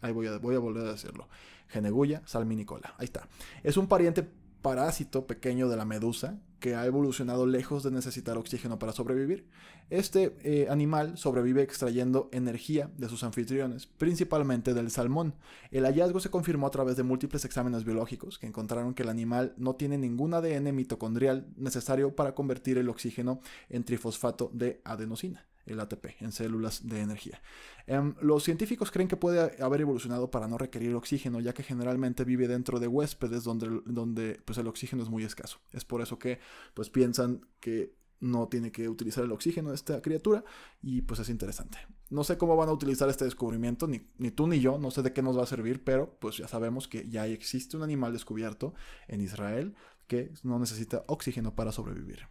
Ahí 0.00 0.12
voy 0.12 0.26
a, 0.26 0.38
voy 0.38 0.54
a 0.54 0.58
volver 0.58 0.86
a 0.86 0.92
decirlo. 0.92 1.28
Geneguya 1.70 2.22
salminicola. 2.26 2.94
Ahí 2.98 3.06
está. 3.06 3.28
Es 3.62 3.76
un 3.76 3.86
pariente 3.86 4.28
parásito 4.62 5.26
pequeño 5.26 5.68
de 5.68 5.76
la 5.76 5.84
medusa 5.84 6.38
que 6.60 6.74
ha 6.74 6.84
evolucionado 6.84 7.46
lejos 7.46 7.82
de 7.82 7.90
necesitar 7.90 8.36
oxígeno 8.36 8.78
para 8.78 8.92
sobrevivir. 8.92 9.48
Este 9.88 10.36
eh, 10.42 10.68
animal 10.68 11.16
sobrevive 11.16 11.62
extrayendo 11.62 12.28
energía 12.32 12.90
de 12.98 13.08
sus 13.08 13.24
anfitriones, 13.24 13.86
principalmente 13.86 14.74
del 14.74 14.90
salmón. 14.90 15.34
El 15.70 15.84
hallazgo 15.84 16.20
se 16.20 16.30
confirmó 16.30 16.66
a 16.66 16.70
través 16.70 16.96
de 16.96 17.02
múltiples 17.02 17.46
exámenes 17.46 17.84
biológicos 17.84 18.38
que 18.38 18.46
encontraron 18.46 18.92
que 18.92 19.02
el 19.02 19.08
animal 19.08 19.54
no 19.56 19.74
tiene 19.74 19.96
ningún 19.96 20.34
ADN 20.34 20.74
mitocondrial 20.74 21.48
necesario 21.56 22.14
para 22.14 22.34
convertir 22.34 22.76
el 22.76 22.90
oxígeno 22.90 23.40
en 23.70 23.84
trifosfato 23.84 24.50
de 24.52 24.82
adenosina 24.84 25.49
el 25.66 25.80
ATP 25.80 26.20
en 26.20 26.32
células 26.32 26.86
de 26.86 27.00
energía. 27.00 27.40
Em, 27.86 28.14
los 28.20 28.44
científicos 28.44 28.90
creen 28.90 29.08
que 29.08 29.16
puede 29.16 29.62
haber 29.62 29.80
evolucionado 29.80 30.30
para 30.30 30.48
no 30.48 30.58
requerir 30.58 30.94
oxígeno, 30.94 31.40
ya 31.40 31.52
que 31.52 31.62
generalmente 31.62 32.24
vive 32.24 32.48
dentro 32.48 32.80
de 32.80 32.86
huéspedes 32.86 33.44
donde, 33.44 33.80
donde 33.86 34.40
pues, 34.44 34.58
el 34.58 34.66
oxígeno 34.66 35.02
es 35.02 35.08
muy 35.08 35.24
escaso. 35.24 35.58
Es 35.72 35.84
por 35.84 36.00
eso 36.00 36.18
que 36.18 36.38
pues, 36.74 36.90
piensan 36.90 37.46
que 37.60 37.94
no 38.20 38.48
tiene 38.48 38.70
que 38.70 38.88
utilizar 38.88 39.24
el 39.24 39.32
oxígeno 39.32 39.72
esta 39.72 40.00
criatura 40.02 40.44
y 40.82 41.02
pues 41.02 41.20
es 41.20 41.28
interesante. 41.30 41.78
No 42.10 42.22
sé 42.22 42.36
cómo 42.36 42.56
van 42.56 42.68
a 42.68 42.72
utilizar 42.72 43.08
este 43.08 43.24
descubrimiento, 43.24 43.86
ni, 43.86 44.02
ni, 44.18 44.30
tú 44.30 44.46
ni 44.46 44.60
yo, 44.60 44.78
no 44.78 44.90
sé 44.90 45.02
de 45.02 45.12
qué 45.12 45.22
nos 45.22 45.38
va 45.38 45.44
a 45.44 45.46
servir, 45.46 45.82
pero 45.82 46.16
pues 46.20 46.36
ya 46.36 46.48
sabemos 46.48 46.86
que 46.86 47.08
ya 47.08 47.26
existe 47.26 47.76
un 47.76 47.82
animal 47.82 48.12
descubierto 48.12 48.74
en 49.08 49.20
Israel 49.22 49.74
que 50.06 50.32
no 50.42 50.58
necesita 50.58 51.04
oxígeno 51.06 51.54
para 51.54 51.72
sobrevivir. 51.72 52.26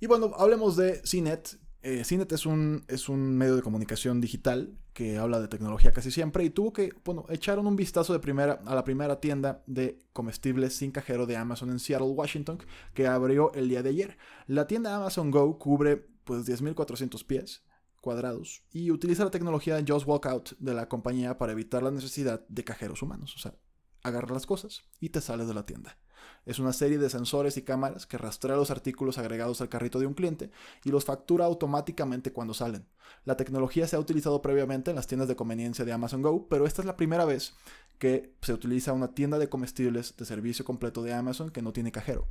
Y 0.00 0.06
bueno, 0.06 0.32
hablemos 0.36 0.76
de 0.76 1.02
CNET, 1.02 1.58
eh, 1.82 2.04
Cinet 2.04 2.30
es 2.32 2.44
un, 2.44 2.84
es 2.88 3.08
un 3.08 3.38
medio 3.38 3.56
de 3.56 3.62
comunicación 3.62 4.20
digital 4.20 4.76
que 4.92 5.16
habla 5.16 5.40
de 5.40 5.48
tecnología 5.48 5.92
casi 5.92 6.10
siempre 6.10 6.44
y 6.44 6.50
tuvo 6.50 6.74
que, 6.74 6.92
bueno, 7.04 7.24
echaron 7.30 7.66
un 7.66 7.74
vistazo 7.74 8.12
de 8.12 8.18
primera, 8.18 8.60
a 8.66 8.74
la 8.74 8.84
primera 8.84 9.18
tienda 9.18 9.62
de 9.66 9.98
comestibles 10.12 10.76
sin 10.76 10.90
cajero 10.90 11.24
de 11.24 11.36
Amazon 11.38 11.70
en 11.70 11.78
Seattle, 11.78 12.08
Washington, 12.08 12.58
que 12.92 13.06
abrió 13.06 13.52
el 13.54 13.70
día 13.70 13.82
de 13.82 13.90
ayer. 13.90 14.18
La 14.46 14.66
tienda 14.66 14.94
Amazon 14.94 15.30
Go 15.30 15.58
cubre 15.58 15.96
pues 16.24 16.46
10.400 16.46 17.24
pies 17.24 17.62
cuadrados 18.02 18.62
y 18.70 18.90
utiliza 18.90 19.24
la 19.24 19.30
tecnología 19.30 19.76
de 19.76 19.90
Just 19.90 20.06
Walkout 20.06 20.58
de 20.58 20.74
la 20.74 20.86
compañía 20.86 21.38
para 21.38 21.52
evitar 21.52 21.82
la 21.82 21.90
necesidad 21.90 22.46
de 22.48 22.64
cajeros 22.64 23.00
humanos. 23.00 23.34
O 23.36 23.38
sea, 23.38 23.54
agarra 24.02 24.34
las 24.34 24.44
cosas 24.44 24.82
y 25.00 25.08
te 25.08 25.22
sales 25.22 25.48
de 25.48 25.54
la 25.54 25.64
tienda. 25.64 25.96
Es 26.46 26.58
una 26.58 26.72
serie 26.72 26.98
de 26.98 27.10
sensores 27.10 27.56
y 27.56 27.62
cámaras 27.62 28.06
que 28.06 28.18
rastrea 28.18 28.56
los 28.56 28.70
artículos 28.70 29.18
agregados 29.18 29.60
al 29.60 29.68
carrito 29.68 29.98
de 29.98 30.06
un 30.06 30.14
cliente 30.14 30.50
y 30.84 30.90
los 30.90 31.04
factura 31.04 31.44
automáticamente 31.44 32.32
cuando 32.32 32.54
salen. 32.54 32.86
La 33.24 33.36
tecnología 33.36 33.86
se 33.86 33.96
ha 33.96 34.00
utilizado 34.00 34.42
previamente 34.42 34.90
en 34.90 34.96
las 34.96 35.06
tiendas 35.06 35.28
de 35.28 35.36
conveniencia 35.36 35.84
de 35.84 35.92
Amazon 35.92 36.22
Go, 36.22 36.48
pero 36.48 36.66
esta 36.66 36.82
es 36.82 36.86
la 36.86 36.96
primera 36.96 37.24
vez 37.24 37.54
que 37.98 38.34
se 38.40 38.52
utiliza 38.52 38.92
una 38.92 39.14
tienda 39.14 39.38
de 39.38 39.48
comestibles 39.48 40.16
de 40.16 40.24
servicio 40.24 40.64
completo 40.64 41.02
de 41.02 41.12
Amazon 41.12 41.50
que 41.50 41.62
no 41.62 41.72
tiene 41.72 41.92
cajero. 41.92 42.28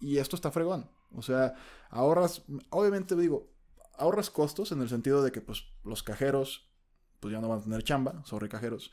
Y 0.00 0.18
esto 0.18 0.34
está 0.34 0.50
fregón. 0.50 0.90
O 1.14 1.22
sea, 1.22 1.54
ahorras, 1.90 2.42
obviamente 2.70 3.14
digo, 3.14 3.48
ahorras 3.96 4.30
costos 4.30 4.72
en 4.72 4.82
el 4.82 4.88
sentido 4.88 5.22
de 5.22 5.30
que 5.30 5.40
pues, 5.40 5.64
los 5.84 6.02
cajeros 6.02 6.72
pues 7.22 7.32
ya 7.32 7.40
no 7.40 7.48
van 7.48 7.60
a 7.60 7.62
tener 7.62 7.84
chamba, 7.84 8.20
sobre 8.24 8.48
cajeros, 8.48 8.90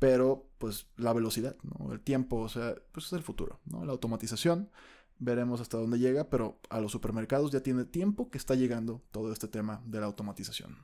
pero 0.00 0.48
pues 0.58 0.86
la 0.96 1.12
velocidad, 1.12 1.54
el 1.92 2.00
tiempo, 2.00 2.38
o 2.38 2.48
sea, 2.48 2.74
pues 2.90 3.06
es 3.06 3.12
el 3.12 3.22
futuro, 3.22 3.60
¿no? 3.66 3.84
la 3.84 3.92
automatización, 3.92 4.70
veremos 5.18 5.60
hasta 5.60 5.76
dónde 5.76 5.98
llega, 5.98 6.30
pero 6.30 6.58
a 6.70 6.80
los 6.80 6.90
supermercados 6.90 7.52
ya 7.52 7.60
tiene 7.60 7.84
tiempo 7.84 8.30
que 8.30 8.38
está 8.38 8.56
llegando 8.56 9.02
todo 9.12 9.30
este 9.32 9.46
tema 9.46 9.82
de 9.84 10.00
la 10.00 10.06
automatización. 10.06 10.76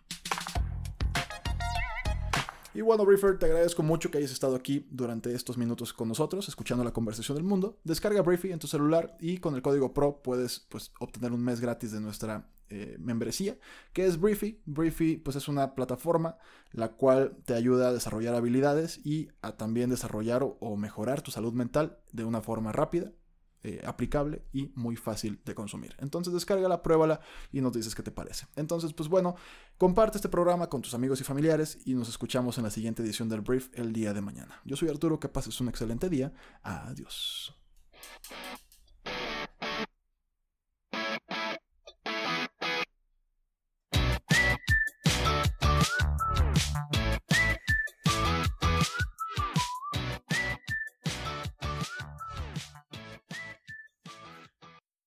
Y 2.75 2.83
bueno, 2.83 3.07
Briefer, 3.07 3.39
te 3.39 3.47
agradezco 3.47 3.83
mucho 3.83 4.11
que 4.11 4.19
hayas 4.19 4.33
estado 4.33 4.55
aquí 4.55 4.87
durante 4.91 5.35
estos 5.35 5.57
minutos 5.57 5.95
con 5.95 6.09
nosotros, 6.09 6.47
escuchando 6.47 6.85
la 6.85 6.93
conversación 6.93 7.37
del 7.37 7.45
mundo. 7.45 7.79
Descarga 7.85 8.21
Briefy 8.21 8.53
en 8.53 8.59
tu 8.59 8.67
celular 8.67 9.17
y 9.19 9.39
con 9.39 9.55
el 9.55 9.63
código 9.63 9.95
PRO 9.95 10.21
puedes 10.23 10.61
pues, 10.69 10.93
obtener 11.01 11.33
un 11.33 11.43
mes 11.43 11.59
gratis 11.59 11.93
de 11.93 12.01
nuestra 12.01 12.51
eh, 12.69 12.97
membresía, 12.99 13.59
que 13.93 14.07
es 14.07 14.19
Briefy. 14.19 14.61
Briefy 14.65 15.19
pues 15.19 15.37
es 15.37 15.47
una 15.47 15.75
plataforma 15.75 16.39
la 16.73 16.89
cual 16.89 17.37
te 17.45 17.55
ayuda 17.55 17.89
a 17.89 17.93
desarrollar 17.93 18.35
habilidades 18.35 18.99
y 19.05 19.29
a 19.41 19.53
también 19.53 19.89
desarrollar 19.89 20.43
o, 20.43 20.77
mejorar 20.77 21.23
tu 21.23 21.31
salud 21.31 21.53
mental 21.53 21.99
de 22.13 22.25
una 22.25 22.41
forma 22.41 22.73
rápida, 22.73 23.13
eh, 23.63 23.83
aplicable 23.87 24.43
y 24.53 24.73
muy 24.75 24.97
fácil 24.97 25.41
de 25.45 25.55
consumir. 25.55 25.95
Entonces 25.99 26.33
descárgala, 26.35 26.83
pruébala 26.83 27.21
y 27.53 27.61
nos 27.61 27.73
dices 27.73 27.95
qué 27.95 28.03
te 28.03 28.11
parece. 28.11 28.47
Entonces 28.57 28.93
pues 28.93 29.09
bueno, 29.09 29.37
comparte 29.79 30.19
este 30.19 30.29
programa 30.29 30.69
con 30.69 30.83
tus 30.83 30.95
amigos 30.95 31.21
y 31.21 31.25
familiares 31.25 31.79
y 31.85 31.95
nos 31.95 32.09
escuchamos 32.09 32.59
en 32.59 32.65
la 32.65 32.71
siguiente 32.71 33.03
edición 33.03 33.29
del 33.29 33.43
Brief 33.43 33.69
el 33.75 33.93
día 33.93 34.13
de 34.13 34.23
mañana. 34.23 34.61
Yo 34.65 34.77
soy 34.77 34.89
Arturo, 34.89 35.21
que 35.21 35.29
pases 35.29 35.61
un 35.61 35.69
excelente 35.69 36.09
día. 36.09 36.33
Adiós. 36.63 37.55